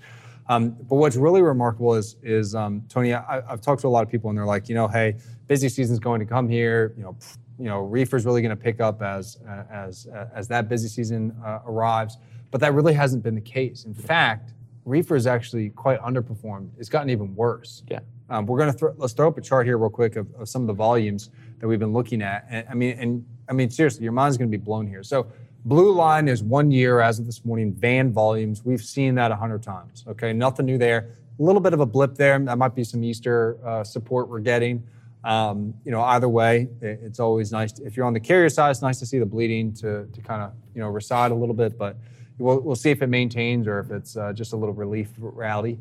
Um, 0.47 0.71
but 0.71 0.95
what's 0.95 1.15
really 1.15 1.41
remarkable 1.41 1.95
is 1.95 2.17
is 2.21 2.53
um, 2.53 2.83
Tony. 2.87 3.13
I, 3.13 3.41
have 3.49 3.61
talked 3.61 3.81
to 3.81 3.87
a 3.87 3.89
lot 3.89 4.03
of 4.03 4.09
people, 4.09 4.29
and 4.29 4.37
they're 4.37 4.45
like, 4.45 4.69
you 4.69 4.75
know, 4.75 4.87
hey, 4.87 5.17
busy 5.47 5.69
season's 5.69 5.99
going 5.99 6.19
to 6.19 6.25
come 6.25 6.47
here. 6.47 6.93
You 6.97 7.03
know, 7.03 7.17
you 7.59 7.65
know, 7.65 7.79
reefer 7.79 8.17
is 8.17 8.25
really 8.25 8.41
going 8.41 8.55
to 8.55 8.61
pick 8.61 8.79
up 8.79 9.01
as 9.01 9.37
as 9.71 10.07
as 10.33 10.47
that 10.49 10.69
busy 10.69 10.87
season 10.87 11.35
uh, 11.45 11.59
arrives. 11.65 12.17
But 12.51 12.61
that 12.61 12.73
really 12.73 12.93
hasn't 12.93 13.23
been 13.23 13.35
the 13.35 13.41
case. 13.41 13.85
In 13.85 13.93
fact, 13.93 14.53
reefer 14.85 15.15
is 15.15 15.27
actually 15.27 15.69
quite 15.69 15.99
underperformed. 16.01 16.69
It's 16.77 16.89
gotten 16.89 17.09
even 17.09 17.35
worse. 17.35 17.83
Yeah. 17.89 17.99
Um, 18.29 18.45
we're 18.45 18.57
going 18.57 18.71
to 18.71 18.77
throw, 18.77 18.93
let's 18.97 19.13
throw 19.13 19.27
up 19.27 19.37
a 19.37 19.41
chart 19.41 19.65
here 19.65 19.77
real 19.77 19.89
quick 19.89 20.15
of, 20.15 20.27
of, 20.35 20.49
some 20.49 20.61
of 20.61 20.67
the 20.67 20.73
volumes 20.73 21.29
that 21.59 21.67
we've 21.67 21.79
been 21.79 21.93
looking 21.93 22.21
at. 22.21 22.45
And 22.49 22.67
I 22.69 22.73
mean, 22.73 22.97
and 22.99 23.25
I 23.49 23.53
mean 23.53 23.69
seriously, 23.69 24.03
your 24.03 24.11
mind's 24.11 24.37
going 24.37 24.51
to 24.51 24.57
be 24.57 24.61
blown 24.63 24.87
here. 24.87 25.03
So 25.03 25.27
blue 25.65 25.93
line 25.93 26.27
is 26.27 26.43
one 26.43 26.71
year 26.71 26.99
as 26.99 27.19
of 27.19 27.25
this 27.25 27.45
morning. 27.45 27.73
Van 27.73 28.11
volumes, 28.11 28.65
we've 28.65 28.83
seen 28.83 29.15
that 29.15 29.31
a 29.31 29.35
hundred 29.35 29.63
times. 29.63 30.03
Okay, 30.07 30.33
nothing 30.33 30.65
new 30.65 30.77
there. 30.77 31.15
A 31.39 31.43
little 31.43 31.61
bit 31.61 31.73
of 31.73 31.79
a 31.79 31.85
blip 31.85 32.15
there. 32.15 32.37
That 32.39 32.57
might 32.57 32.75
be 32.75 32.83
some 32.83 33.03
Easter 33.03 33.57
uh, 33.65 33.83
support 33.83 34.27
we're 34.27 34.39
getting. 34.39 34.83
Um, 35.27 35.73
you 35.83 35.91
know, 35.91 36.01
either 36.01 36.29
way, 36.29 36.69
it's 36.81 37.19
always 37.19 37.51
nice. 37.51 37.73
To, 37.73 37.85
if 37.85 37.97
you're 37.97 38.05
on 38.05 38.13
the 38.13 38.19
carrier 38.19 38.47
side, 38.47 38.71
it's 38.71 38.81
nice 38.81 38.97
to 38.99 39.05
see 39.05 39.19
the 39.19 39.25
bleeding 39.25 39.73
to, 39.73 40.05
to 40.05 40.21
kind 40.21 40.41
of 40.41 40.53
you 40.73 40.79
know 40.79 40.87
reside 40.87 41.31
a 41.31 41.35
little 41.35 41.53
bit, 41.53 41.77
but 41.77 41.97
we'll, 42.37 42.61
we'll 42.61 42.77
see 42.77 42.91
if 42.91 43.01
it 43.01 43.07
maintains 43.07 43.67
or 43.67 43.79
if 43.79 43.91
it's 43.91 44.15
uh, 44.15 44.31
just 44.31 44.53
a 44.53 44.55
little 44.55 44.73
relief 44.73 45.09
rally. 45.17 45.79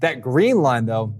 That 0.00 0.20
green 0.20 0.60
line, 0.60 0.86
though, 0.86 1.14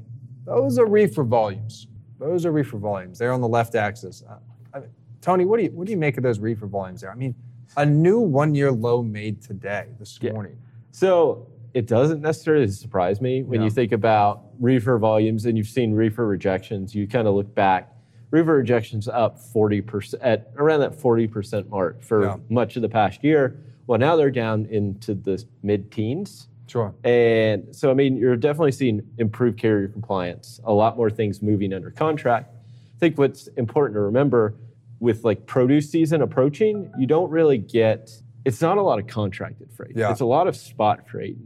those 0.44 0.80
are 0.80 0.87
reefer 0.87 1.22
volumes. 1.22 1.87
Those 2.18 2.44
are 2.44 2.50
reefer 2.50 2.76
volumes. 2.76 3.20
They're 3.20 3.33
on 3.33 3.40
the 3.40 3.48
left 3.48 3.76
axis. 3.76 4.24
Uh, 4.28 4.38
I 4.74 4.80
mean, 4.80 4.90
Tony, 5.20 5.44
what 5.44 5.59
do 5.59 5.62
you 5.62 5.70
what 5.70 5.87
do 5.87 5.92
you 5.92 5.98
make 5.98 6.16
of 6.16 6.24
those 6.24 6.40
reefer 6.40 6.66
volumes 6.66 7.02
there? 7.02 7.12
I 7.12 7.14
mean, 7.14 7.37
a 7.76 7.87
new 7.87 8.18
one-year 8.18 8.72
low 8.72 9.00
made 9.00 9.42
today, 9.42 9.87
this 10.00 10.18
yeah. 10.20 10.33
morning. 10.33 10.59
So 10.90 11.46
it 11.74 11.87
doesn't 11.87 12.20
necessarily 12.20 12.68
surprise 12.68 13.20
me 13.20 13.42
when 13.42 13.61
yeah. 13.61 13.66
you 13.66 13.70
think 13.70 13.92
about 13.92 14.42
reefer 14.59 14.98
volumes 14.98 15.46
and 15.46 15.56
you've 15.56 15.68
seen 15.68 15.92
reefer 15.92 16.26
rejections. 16.26 16.94
You 16.94 17.06
kind 17.06 17.28
of 17.28 17.35
look 17.35 17.54
back, 17.54 17.94
reefer 18.30 18.56
rejections 18.56 19.09
up 19.09 19.38
40% 19.38 20.14
at 20.20 20.50
around 20.56 20.80
that 20.80 20.92
40% 20.92 21.68
mark 21.68 22.02
for 22.02 22.24
yeah. 22.24 22.37
much 22.48 22.76
of 22.76 22.83
the 22.83 22.88
past 22.88 23.22
year. 23.22 23.61
Well, 23.87 23.98
now 23.98 24.16
they're 24.16 24.30
down 24.30 24.66
into 24.66 25.14
the 25.14 25.44
mid 25.62 25.90
teens. 25.90 26.48
Sure. 26.66 26.94
And 27.02 27.74
so, 27.74 27.90
I 27.90 27.94
mean, 27.94 28.16
you're 28.16 28.37
definitely 28.37 28.72
seeing 28.72 29.02
improved 29.18 29.59
carrier 29.59 29.88
compliance, 29.88 30.61
a 30.64 30.72
lot 30.72 30.96
more 30.96 31.11
things 31.11 31.42
moving 31.42 31.72
under 31.72 31.90
contract. 31.90 32.54
I 32.96 32.98
think 33.00 33.18
what's 33.18 33.48
important 33.56 33.96
to 33.96 34.00
remember 34.00 34.54
with 35.00 35.24
like 35.24 35.46
produce 35.46 35.90
season 35.90 36.22
approaching, 36.22 36.92
you 36.98 37.06
don't 37.06 37.30
really 37.30 37.59
get 37.59 38.12
it's 38.44 38.61
not 38.61 38.79
a 38.79 38.83
lot 38.83 38.98
of 38.98 39.07
contracted 39.07 39.70
freight. 39.72 39.92
Yeah. 39.96 40.11
It's 40.11 40.20
a 40.20 40.24
lot 40.26 40.46
of 40.48 40.57
spot 40.57 41.09
freight. 41.09 41.37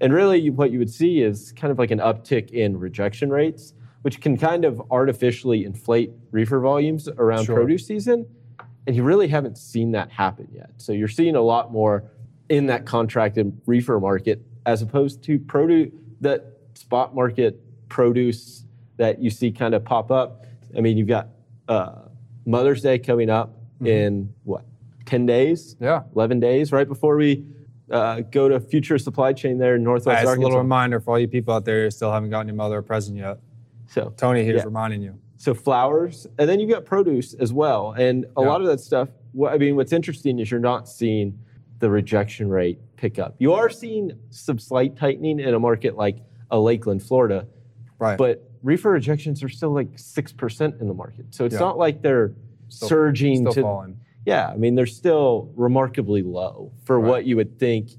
And, 0.00 0.12
really 0.12 0.50
what 0.50 0.70
you 0.70 0.78
would 0.78 0.90
see 0.90 1.20
is 1.22 1.52
kind 1.52 1.70
of 1.70 1.78
like 1.78 1.90
an 1.90 1.98
uptick 1.98 2.50
in 2.50 2.78
rejection 2.78 3.30
rates, 3.30 3.72
which 4.02 4.20
can 4.20 4.36
kind 4.36 4.64
of 4.64 4.80
artificially 4.90 5.64
inflate 5.64 6.12
reefer 6.30 6.60
volumes 6.60 7.08
around 7.08 7.44
Sure. 7.46 7.56
produce 7.56 7.86
season. 7.86 8.26
And 8.86 8.94
you 8.94 9.02
really 9.02 9.26
haven't 9.28 9.58
seen 9.58 9.92
that 9.92 10.10
happen 10.12 10.48
yet. 10.52 10.70
So 10.76 10.92
you're 10.92 11.08
seeing 11.08 11.34
a 11.34 11.40
lot 11.40 11.72
more 11.72 12.04
in 12.48 12.66
that 12.66 12.84
contracted 12.86 13.60
reefer 13.66 13.98
market 13.98 14.42
as 14.66 14.82
opposed 14.82 15.22
to 15.24 15.38
produce 15.38 15.92
that 16.20 16.44
spot 16.74 17.14
market 17.14 17.60
produce 17.88 18.64
that 18.98 19.20
you 19.20 19.30
see 19.30 19.50
kind 19.50 19.74
of 19.74 19.84
pop 19.84 20.10
up. 20.10 20.46
I 20.76 20.80
mean, 20.80 20.96
you've 20.96 21.08
got 21.08 21.28
uh, 21.68 22.02
Mother's 22.44 22.82
Day 22.82 22.98
coming 22.98 23.30
up 23.30 23.54
Mm-hmm. 23.76 23.86
in 23.88 24.34
what, 24.44 24.64
10 25.06 25.26
days? 25.26 25.76
Yeah. 25.80 26.02
11 26.14 26.40
days, 26.40 26.72
right 26.72 26.86
before 26.86 27.16
we 27.16 27.46
uh, 27.90 28.20
go 28.32 28.48
to 28.48 28.60
future 28.60 28.98
supply 28.98 29.32
chain 29.32 29.58
there 29.58 29.76
in 29.76 29.82
Northwest 29.84 30.24
That's 30.24 30.36
a 30.36 30.40
little 30.40 30.58
reminder 30.58 31.00
for 31.00 31.12
all 31.12 31.18
you 31.18 31.28
people 31.28 31.54
out 31.54 31.64
there 31.64 31.84
who 31.84 31.90
still 31.90 32.12
haven't 32.12 32.30
gotten 32.30 32.48
your 32.48 32.56
mother 32.56 32.78
a 32.78 32.82
present 32.82 33.16
yet. 33.16 33.38
so, 33.88 34.12
Tony 34.16 34.44
here's 34.44 34.58
Yeah. 34.58 34.64
reminding 34.64 35.00
you. 35.02 35.14
so 35.38 35.54
flowers, 35.54 36.26
and 36.38 36.48
then 36.48 36.58
you've 36.58 36.70
got 36.70 36.84
produce 36.84 37.34
as 37.34 37.52
well. 37.52 37.92
And 37.92 38.24
a 38.36 38.42
Yeah. 38.42 38.48
lot 38.48 38.60
of 38.60 38.66
that 38.66 38.80
stuff, 38.80 39.08
what, 39.32 39.52
I 39.52 39.58
mean, 39.58 39.76
what's 39.76 39.92
interesting 39.92 40.38
is 40.40 40.50
you're 40.50 40.58
not 40.60 40.88
seeing 40.88 41.38
the 41.78 41.88
rejection 41.90 42.48
rate 42.48 42.80
pick 42.96 43.18
up. 43.18 43.36
You 43.38 43.52
are 43.52 43.68
seeing 43.70 44.12
some 44.30 44.58
slight 44.58 44.96
tightening 44.96 45.38
in 45.38 45.52
a 45.54 45.58
market 45.60 45.94
like 45.96 46.18
a 46.50 46.58
Lakeland, 46.58 47.02
Florida, 47.02 47.46
Right. 47.98 48.16
but 48.18 48.50
reefer 48.62 48.90
rejections 48.90 49.44
are 49.44 49.48
still 49.48 49.70
like 49.70 49.96
6% 49.98 50.80
in 50.80 50.88
the 50.88 50.94
market. 50.94 51.26
So 51.34 51.44
it's 51.44 51.52
Yeah. 51.54 51.60
not 51.60 51.78
like 51.78 52.02
they're 52.02 52.32
Still- 52.68 52.88
surging 52.88 53.36
still 53.42 53.52
to 53.52 53.62
falling. 53.62 53.96
Yeah, 54.26 54.48
I 54.48 54.56
mean, 54.56 54.74
they're 54.74 54.86
still 54.86 55.50
remarkably 55.54 56.22
low 56.22 56.72
for 56.84 56.98
Right. 57.00 57.08
what 57.08 57.24
you 57.26 57.36
would 57.36 57.58
think. 57.60 57.90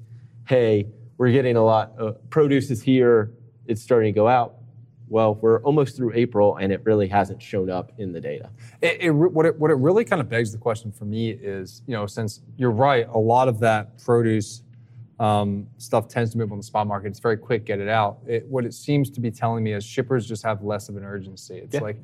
Hey, 0.45 0.87
we're 1.17 1.31
getting 1.31 1.55
a 1.55 1.63
lot. 1.63 1.93
Of, 1.97 2.29
produce 2.29 2.69
is 2.69 2.81
here. 2.83 3.31
It's 3.65 3.81
starting 3.81 4.13
to 4.13 4.15
go 4.15 4.27
out. 4.27 4.55
Well, 5.09 5.35
we're 5.35 5.61
almost 5.61 5.95
through 5.95 6.11
April, 6.15 6.57
and 6.57 6.71
it 6.73 6.81
really 6.83 7.07
hasn't 7.07 7.41
shown 7.41 7.69
up 7.69 7.93
in 7.97 8.11
the 8.11 8.19
data. 8.19 8.49
It, 8.81 8.97
it, 9.03 9.11
what, 9.11 9.45
it, 9.45 9.57
what 9.57 9.71
it 9.71 9.75
really 9.75 10.03
kind 10.03 10.19
of 10.19 10.27
begs 10.27 10.51
the 10.51 10.57
question 10.57 10.91
for 10.91 11.05
me 11.05 11.29
is, 11.31 11.81
you 11.87 11.93
know, 11.93 12.05
since 12.05 12.41
you're 12.57 12.71
right, 12.71 13.07
a 13.07 13.17
lot 13.17 13.47
of 13.47 13.59
that 13.61 13.97
produce 14.03 14.63
um, 15.21 15.65
stuff 15.77 16.09
tends 16.09 16.31
to 16.33 16.37
move 16.37 16.51
on 16.51 16.57
the 16.57 16.63
spot 16.63 16.87
market. 16.87 17.07
It's 17.07 17.19
very 17.19 17.37
quick, 17.37 17.65
get 17.65 17.79
it 17.79 17.87
out. 17.87 18.19
It, 18.27 18.45
what 18.49 18.65
it 18.65 18.73
seems 18.73 19.09
to 19.11 19.21
be 19.21 19.31
telling 19.31 19.63
me 19.63 19.71
is 19.73 19.83
shippers 19.85 20.27
just 20.27 20.43
have 20.43 20.61
less 20.61 20.89
of 20.89 20.97
an 20.97 21.05
urgency. 21.05 21.55
It's 21.55 21.75
Yeah. 21.75 21.79
like, 21.81 21.97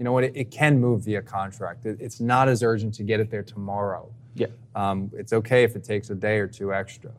you 0.00 0.04
know 0.04 0.12
what, 0.12 0.24
it, 0.24 0.32
it 0.34 0.50
can 0.50 0.80
move 0.80 1.04
via 1.04 1.20
contract. 1.20 1.84
It, 1.84 1.98
it's 2.00 2.20
not 2.20 2.48
as 2.48 2.62
urgent 2.62 2.94
to 2.94 3.02
get 3.02 3.20
it 3.20 3.30
there 3.30 3.42
tomorrow. 3.42 4.10
Yeah. 4.34 4.46
Um, 4.74 5.10
it's 5.12 5.34
okay 5.34 5.62
if 5.62 5.76
it 5.76 5.84
takes 5.84 6.08
a 6.08 6.14
day 6.14 6.38
or 6.38 6.46
two 6.48 6.72
extra. 6.72 7.12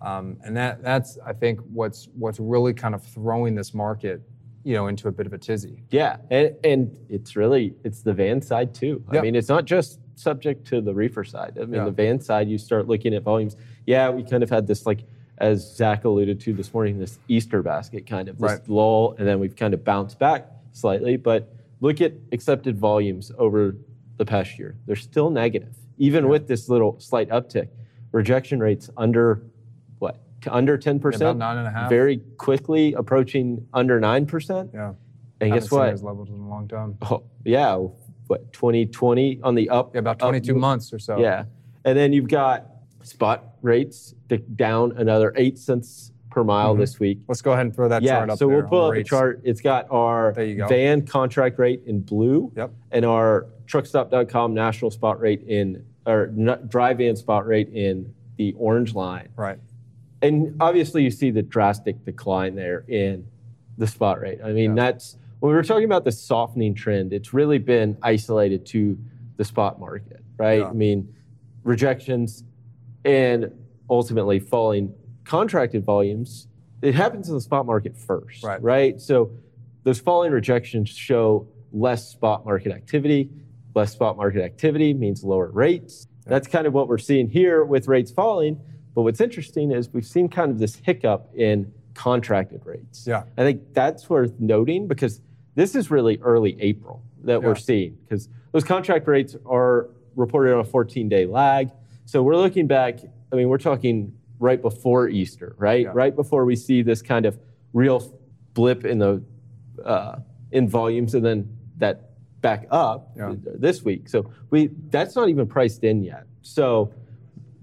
Um, 0.00 0.38
and 0.42 0.56
that, 0.56 0.82
that's, 0.82 1.18
I 1.24 1.34
think, 1.34 1.60
what's, 1.74 2.08
what's 2.14 2.40
really 2.40 2.72
kind 2.72 2.94
of 2.94 3.02
throwing 3.02 3.54
this 3.54 3.74
market, 3.74 4.22
you 4.64 4.72
know, 4.72 4.86
into 4.86 5.08
a 5.08 5.12
bit 5.12 5.26
of 5.26 5.34
a 5.34 5.38
tizzy. 5.38 5.82
Yeah, 5.90 6.16
and, 6.30 6.54
and 6.64 6.98
it's 7.10 7.36
really 7.36 7.74
it's 7.84 8.00
the 8.00 8.14
van 8.14 8.40
side 8.40 8.74
too. 8.74 9.04
I 9.10 9.20
mean, 9.20 9.34
it's 9.34 9.50
not 9.50 9.66
just 9.66 10.00
subject 10.14 10.66
to 10.68 10.80
the 10.80 10.94
reefer 10.94 11.24
side. 11.24 11.58
I 11.60 11.66
mean, 11.66 11.74
Yeah. 11.74 11.84
the 11.84 11.90
van 11.90 12.18
side, 12.18 12.48
you 12.48 12.56
start 12.56 12.88
looking 12.88 13.12
at 13.12 13.22
volumes. 13.24 13.56
Yeah, 13.86 14.08
we 14.08 14.22
kind 14.22 14.42
of 14.42 14.48
had 14.48 14.66
this 14.66 14.86
like, 14.86 15.00
as 15.36 15.76
Zach 15.76 16.04
alluded 16.06 16.40
to 16.40 16.54
this 16.54 16.72
morning, 16.72 16.98
this 16.98 17.18
Easter 17.28 17.62
basket 17.62 18.06
kind 18.06 18.30
of 18.30 18.38
this 18.38 18.52
Right. 18.52 18.68
lull, 18.70 19.16
and 19.18 19.28
then 19.28 19.38
we've 19.38 19.54
kind 19.54 19.74
of 19.74 19.84
bounced 19.84 20.18
back 20.18 20.48
slightly. 20.72 21.18
But 21.18 21.52
look 21.82 22.00
at 22.00 22.14
accepted 22.32 22.78
volumes 22.78 23.30
over 23.36 23.76
the 24.16 24.24
past 24.24 24.58
year; 24.58 24.78
they're 24.86 24.96
still 24.96 25.28
negative, 25.28 25.76
even 25.98 26.28
with 26.28 26.48
this 26.48 26.70
little 26.70 26.98
slight 26.98 27.28
uptick. 27.28 27.68
Rejection 28.12 28.60
rates 28.60 28.88
under 28.96 29.42
what? 29.98 30.22
To 30.42 30.54
under 30.54 30.78
ten 30.78 30.98
percent? 30.98 31.22
About 31.22 31.36
nine 31.36 31.58
and 31.58 31.66
a 31.66 31.70
half. 31.70 31.90
Very 31.90 32.22
quickly 32.38 32.94
approaching 32.94 33.66
under 33.74 34.00
nine 34.00 34.24
percent. 34.24 34.70
yeah. 34.72 34.94
And 35.42 35.52
guess 35.52 35.70
what? 35.70 35.90
Those 35.90 36.04
levels 36.04 36.28
in 36.28 36.36
a 36.36 36.48
long 36.48 36.68
time. 36.68 36.96
Oh, 37.02 37.24
yeah, 37.44 37.76
what 38.28 38.52
2020 38.52 39.40
on 39.42 39.56
the 39.56 39.68
up? 39.70 39.92
Yeah, 39.92 39.98
about 39.98 40.20
22 40.20 40.52
move. 40.52 40.60
months 40.60 40.92
or 40.92 41.00
so. 41.00 41.18
Yeah, 41.18 41.44
and 41.84 41.98
then 41.98 42.12
you've 42.12 42.28
got 42.28 42.66
spot 43.02 43.56
rates 43.60 44.14
down 44.54 44.92
another 44.96 45.32
eight 45.36 45.58
cents 45.58 46.11
per 46.32 46.42
mile 46.42 46.74
Mhm. 46.74 46.78
this 46.78 46.98
week. 46.98 47.20
Let's 47.28 47.42
go 47.42 47.52
ahead 47.52 47.66
and 47.66 47.74
throw 47.74 47.88
that 47.88 48.02
yeah, 48.02 48.16
chart 48.16 48.30
up 48.30 48.38
there. 48.38 48.48
so 48.48 48.48
we'll 48.48 48.62
pull 48.62 48.90
the 48.90 48.98
up 49.00 49.00
a 49.00 49.04
chart. 49.04 49.40
It's 49.44 49.60
got 49.60 49.86
our 49.90 50.32
van 50.32 51.02
contract 51.06 51.58
rate 51.58 51.82
in 51.86 52.00
blue 52.00 52.50
Yep. 52.56 52.70
and 52.90 53.04
our 53.04 53.46
truckstop.com 53.66 54.54
national 54.54 54.90
spot 54.90 55.20
rate 55.20 55.42
in 55.46 55.84
or 56.06 56.32
n- 56.36 56.58
dry 56.68 56.94
van 56.94 57.14
spot 57.14 57.46
rate 57.46 57.68
in 57.68 58.12
the 58.36 58.54
orange 58.58 58.94
line. 58.94 59.28
Right. 59.36 59.58
And 60.20 60.56
obviously, 60.60 61.04
you 61.04 61.10
see 61.10 61.30
the 61.30 61.42
drastic 61.42 62.04
decline 62.04 62.54
there 62.56 62.84
in 62.88 63.24
the 63.78 63.86
spot 63.86 64.20
rate. 64.20 64.40
I 64.42 64.52
mean, 64.52 64.70
Yeah. 64.76 64.84
that's 64.84 65.16
when 65.40 65.50
we 65.50 65.54
were 65.56 65.62
talking 65.62 65.84
about 65.84 66.04
the 66.04 66.12
softening 66.12 66.74
trend, 66.74 67.12
it's 67.12 67.32
really 67.34 67.58
been 67.58 67.96
isolated 68.02 68.64
to 68.66 68.96
the 69.36 69.44
spot 69.44 69.78
market, 69.80 70.20
right? 70.38 70.60
Yeah. 70.60 70.68
I 70.68 70.72
mean, 70.72 71.08
rejections 71.64 72.44
and 73.04 73.50
ultimately 73.90 74.38
falling 74.40 74.92
contracted 75.24 75.84
volumes. 75.84 76.48
It 76.82 76.94
happens 76.94 77.28
in 77.28 77.34
the 77.34 77.40
spot 77.40 77.66
market 77.66 77.96
first, 77.96 78.42
Right. 78.42 78.62
right? 78.62 79.00
So 79.00 79.30
those 79.84 80.00
falling 80.00 80.32
rejections 80.32 80.88
show 80.88 81.46
less 81.72 82.08
spot 82.08 82.44
market 82.44 82.72
activity. 82.72 83.30
Less 83.74 83.92
spot 83.92 84.16
market 84.16 84.42
activity 84.42 84.92
means 84.92 85.24
lower 85.24 85.50
rates. 85.50 86.06
That's 86.26 86.46
kind 86.46 86.66
of 86.66 86.72
what 86.74 86.88
we're 86.88 86.98
seeing 86.98 87.28
here 87.28 87.64
with 87.64 87.88
rates 87.88 88.10
falling. 88.10 88.60
But 88.94 89.02
what's 89.02 89.20
interesting 89.20 89.70
is 89.72 89.92
we've 89.92 90.04
seen 90.06 90.28
kind 90.28 90.50
of 90.50 90.58
this 90.58 90.76
hiccup 90.76 91.30
in 91.34 91.72
contracted 91.94 92.64
rates. 92.66 93.06
Yeah. 93.06 93.24
I 93.36 93.42
think 93.42 93.72
that's 93.72 94.08
worth 94.10 94.38
noting 94.38 94.86
because 94.86 95.20
this 95.54 95.74
is 95.74 95.90
really 95.90 96.18
early 96.22 96.56
April 96.60 97.02
that 97.24 97.40
Yeah. 97.40 97.48
we're 97.48 97.54
seeing 97.54 97.96
because 98.04 98.28
those 98.52 98.64
contract 98.64 99.08
rates 99.08 99.36
are 99.46 99.88
reported 100.16 100.52
on 100.52 100.60
a 100.60 100.64
14 100.64 101.08
day 101.08 101.24
lag. 101.26 101.70
So 102.04 102.22
we're 102.22 102.36
looking 102.36 102.66
back, 102.66 103.00
I 103.32 103.36
mean, 103.36 103.48
we're 103.48 103.58
talking 103.58 104.12
right 104.42 104.60
before 104.60 105.08
Easter, 105.08 105.54
right? 105.56 105.84
Yeah. 105.84 105.92
Right 105.94 106.14
before 106.14 106.44
we 106.44 106.56
see 106.56 106.82
this 106.82 107.00
kind 107.00 107.24
of 107.26 107.38
real 107.72 108.12
blip 108.54 108.84
in 108.84 108.98
the 108.98 109.22
uh, 109.82 110.18
in 110.50 110.68
volumes 110.68 111.14
and 111.14 111.24
then 111.24 111.56
that 111.78 112.10
back 112.40 112.66
up 112.70 113.12
Yeah. 113.16 113.34
this 113.38 113.84
week. 113.84 114.08
So 114.08 114.30
we 114.50 114.70
that's 114.90 115.14
not 115.14 115.28
even 115.28 115.46
priced 115.46 115.84
in 115.84 116.02
yet. 116.02 116.24
So 116.42 116.92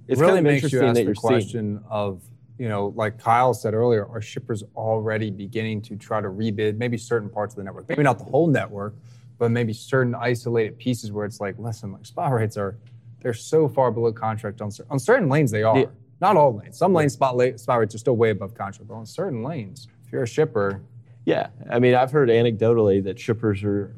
it's 0.07 0.19
really 0.21 0.35
kind 0.35 0.47
of 0.47 0.51
makes 0.53 0.71
you 0.71 0.79
interesting 0.81 0.87
ask 0.89 0.95
that 0.95 1.01
the 1.01 1.05
you're 1.05 1.15
seeing. 1.15 1.29
question 1.29 1.83
of, 1.89 2.23
you 2.57 2.69
know, 2.69 2.93
like 2.95 3.19
Kyle 3.19 3.53
said 3.53 3.73
earlier, 3.73 4.07
are 4.07 4.21
shippers 4.21 4.63
already 4.75 5.29
beginning 5.31 5.81
to 5.83 5.97
try 5.97 6.21
to 6.21 6.29
rebid 6.29 6.77
maybe 6.77 6.97
certain 6.97 7.29
parts 7.29 7.53
of 7.53 7.57
the 7.57 7.63
network? 7.65 7.89
Maybe 7.89 8.03
not 8.03 8.17
the 8.17 8.23
whole 8.25 8.47
network, 8.47 8.95
but 9.37 9.51
maybe 9.51 9.73
certain 9.73 10.15
isolated 10.15 10.77
pieces 10.79 11.11
where 11.11 11.25
it's 11.25 11.39
like, 11.41 11.59
listen, 11.59 11.91
like 11.91 12.05
spot 12.05 12.31
rates 12.31 12.57
are, 12.57 12.77
they're 13.21 13.33
so 13.33 13.67
far 13.67 13.91
below 13.91 14.13
contract 14.13 14.61
on, 14.61 14.71
on 14.89 14.97
certain 14.97 15.27
lanes. 15.29 15.51
They 15.51 15.63
are. 15.63 15.77
Yeah. 15.77 15.85
Not 16.21 16.35
all 16.35 16.55
lanes. 16.55 16.77
Some 16.77 16.93
lanes 16.93 17.13
spot, 17.13 17.37
la- 17.37 17.55
spot 17.55 17.79
rates 17.79 17.95
are 17.95 17.99
still 17.99 18.17
way 18.17 18.31
above 18.31 18.53
contract, 18.53 18.87
but 18.87 18.95
on 18.95 19.05
certain 19.05 19.43
lanes, 19.43 19.87
if 20.05 20.11
you're 20.11 20.23
a 20.23 20.27
shipper, 20.27 20.81
Yeah, 21.25 21.47
I 21.69 21.79
mean, 21.79 21.95
I've 21.95 22.11
heard 22.11 22.29
anecdotally 22.29 23.03
that 23.03 23.19
shippers 23.19 23.63
are 23.63 23.95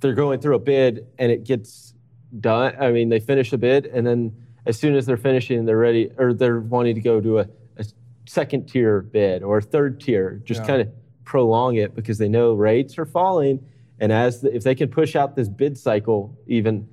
they're 0.00 0.14
going 0.14 0.40
through 0.40 0.56
a 0.56 0.60
bid 0.60 1.06
and 1.18 1.30
it 1.32 1.44
gets 1.44 1.94
done. 2.38 2.74
I 2.78 2.90
mean, 2.92 3.08
they 3.08 3.20
finish 3.20 3.52
a 3.52 3.58
bid 3.58 3.86
and 3.86 4.06
then 4.06 4.32
as 4.66 4.78
soon 4.78 4.94
as 4.94 5.06
they're 5.06 5.16
finishing, 5.16 5.64
they're 5.64 5.76
ready 5.76 6.10
or 6.18 6.32
they're 6.32 6.60
wanting 6.60 6.94
to 6.94 7.00
go 7.00 7.20
to 7.20 7.40
a, 7.40 7.48
a 7.76 7.84
second 8.26 8.66
tier 8.66 9.00
bid 9.02 9.42
or 9.42 9.58
a 9.58 9.62
third 9.62 10.00
tier, 10.00 10.40
just 10.44 10.60
Yeah. 10.60 10.66
kind 10.66 10.80
of 10.82 10.88
prolong 11.24 11.76
it 11.76 11.94
because 11.94 12.18
they 12.18 12.28
know 12.28 12.52
rates 12.54 12.98
are 12.98 13.06
falling. 13.06 13.64
And 13.98 14.12
as 14.12 14.40
the, 14.40 14.54
if 14.54 14.62
they 14.64 14.74
can 14.74 14.88
push 14.88 15.16
out 15.16 15.36
this 15.36 15.48
bid 15.48 15.76
cycle, 15.78 16.36
even 16.46 16.88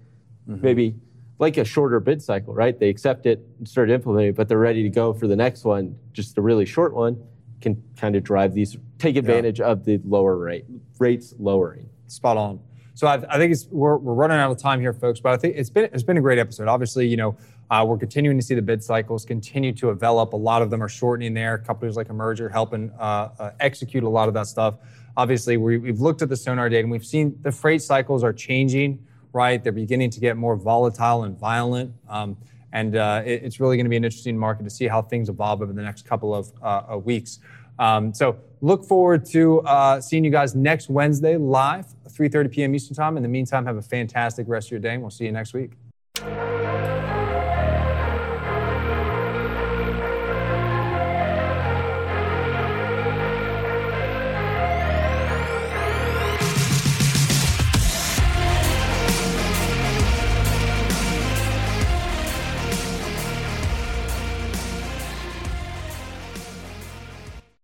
mm-hmm. 0.50 0.62
maybe 0.62 0.96
like 1.40 1.58
a 1.58 1.66
shorter 1.66 2.00
bid 2.00 2.22
cycle, 2.22 2.54
right? 2.54 2.78
They 2.80 2.90
accept 2.90 3.26
it 3.26 3.46
and 3.60 3.68
start 3.68 3.90
implementing, 3.90 4.30
it, 4.30 4.36
but 4.36 4.48
they're 4.48 4.58
ready 4.58 4.84
to 4.84 4.90
go 4.90 5.14
for 5.14 5.28
the 5.28 5.36
next 5.36 5.64
one, 5.64 5.96
just 6.14 6.38
a 6.38 6.42
really 6.42 6.66
short 6.66 6.94
one, 6.94 7.22
can 7.62 7.82
kind 7.96 8.16
of 8.16 8.24
drive 8.24 8.54
these, 8.54 8.78
take 8.98 9.16
advantage 9.16 9.60
of 9.60 9.86
the 9.86 10.00
lower 10.06 10.38
rate 10.38 10.66
rates 11.00 11.34
lowering. 11.38 11.90
spot 12.08 12.38
on. 12.38 12.60
So 12.96 13.06
I, 13.06 13.24
I 13.30 13.38
think 13.38 13.52
it's 13.52 13.68
we're, 13.68 13.98
we're 13.98 14.16
running 14.16 14.38
out 14.38 14.50
of 14.50 14.58
time 14.58 14.80
here, 14.80 14.94
folks. 14.94 15.20
But 15.20 15.34
I 15.34 15.38
think 15.38 15.56
it's 15.56 15.70
been 15.70 15.90
it's 15.94 16.04
been 16.04 16.18
a 16.18 16.22
great 16.22 16.40
episode. 16.40 16.68
Obviously, 16.68 17.08
you 17.08 17.18
know 17.18 17.38
uh, 17.70 17.86
we're 17.88 17.98
continuing 17.98 18.38
to 18.40 18.44
see 18.44 18.56
the 18.56 18.62
bid 18.62 18.84
cycles 18.84 19.26
continue 19.26 19.74
to 19.74 19.88
develop. 19.88 20.34
A 20.34 20.38
lot 20.38 20.62
of 20.62 20.70
them 20.70 20.82
are 20.82 20.90
shortening 20.90 21.34
there. 21.34 21.58
Companies 21.58 21.98
like 21.98 22.08
Emerger 22.08 22.52
helping 22.52 22.92
uh, 23.00 23.30
uh, 23.40 23.52
execute 23.60 24.04
a 24.04 24.10
lot 24.10 24.28
of 24.28 24.34
that 24.36 24.48
stuff. 24.48 24.76
Obviously, 25.16 25.58
we, 25.58 25.78
we've 25.78 26.00
looked 26.00 26.22
at 26.22 26.30
the 26.30 26.38
sonar 26.38 26.70
data 26.70 26.82
and 26.82 26.92
we've 26.92 27.06
seen 27.06 27.38
the 27.42 27.52
freight 27.52 27.82
cycles 27.82 28.24
are 28.24 28.34
changing. 28.34 29.06
Right, 29.34 29.62
they're 29.64 29.72
beginning 29.72 30.10
to 30.12 30.20
get 30.20 30.38
more 30.38 30.56
volatile 30.56 31.24
and 31.24 31.38
violent. 31.38 31.94
Um, 32.10 32.38
and 32.74 32.96
uh, 32.96 33.22
it- 33.26 33.44
it's 33.44 33.60
really 33.60 33.78
going 33.78 33.86
to 33.86 33.90
be 33.90 33.98
an 33.98 34.04
interesting 34.06 34.38
market 34.38 34.64
to 34.64 34.70
see 34.70 34.88
how 34.88 35.02
things 35.02 35.30
evolve 35.30 35.62
over 35.62 35.74
the 35.74 35.82
next 35.82 36.06
couple 36.06 36.34
of 36.34 36.52
uh, 36.62 36.94
uh, 36.94 36.98
weeks. 36.98 37.40
Um, 37.80 38.14
so 38.14 38.38
look 38.62 38.84
forward 38.84 39.26
to 39.28 39.62
uh, 39.62 40.02
seeing 40.02 40.24
you 40.24 40.32
guys 40.32 40.56
next 40.56 40.90
Wednesday 40.90 41.38
live, 41.38 41.86
3:30 42.10 42.52
p.m. 42.52 42.74
Eastern 42.76 42.96
Time. 42.96 43.16
In 43.18 43.24
the 43.24 43.30
meantime, 43.30 43.66
have 43.66 43.78
a 43.78 43.82
fantastic 43.82 44.48
rest 44.48 44.68
of 44.68 44.72
your 44.72 44.80
day, 44.80 44.94
and 44.94 45.02
we'll 45.02 45.12
see 45.12 45.26
you 45.26 45.32
next 45.32 45.54
week. 45.54 45.72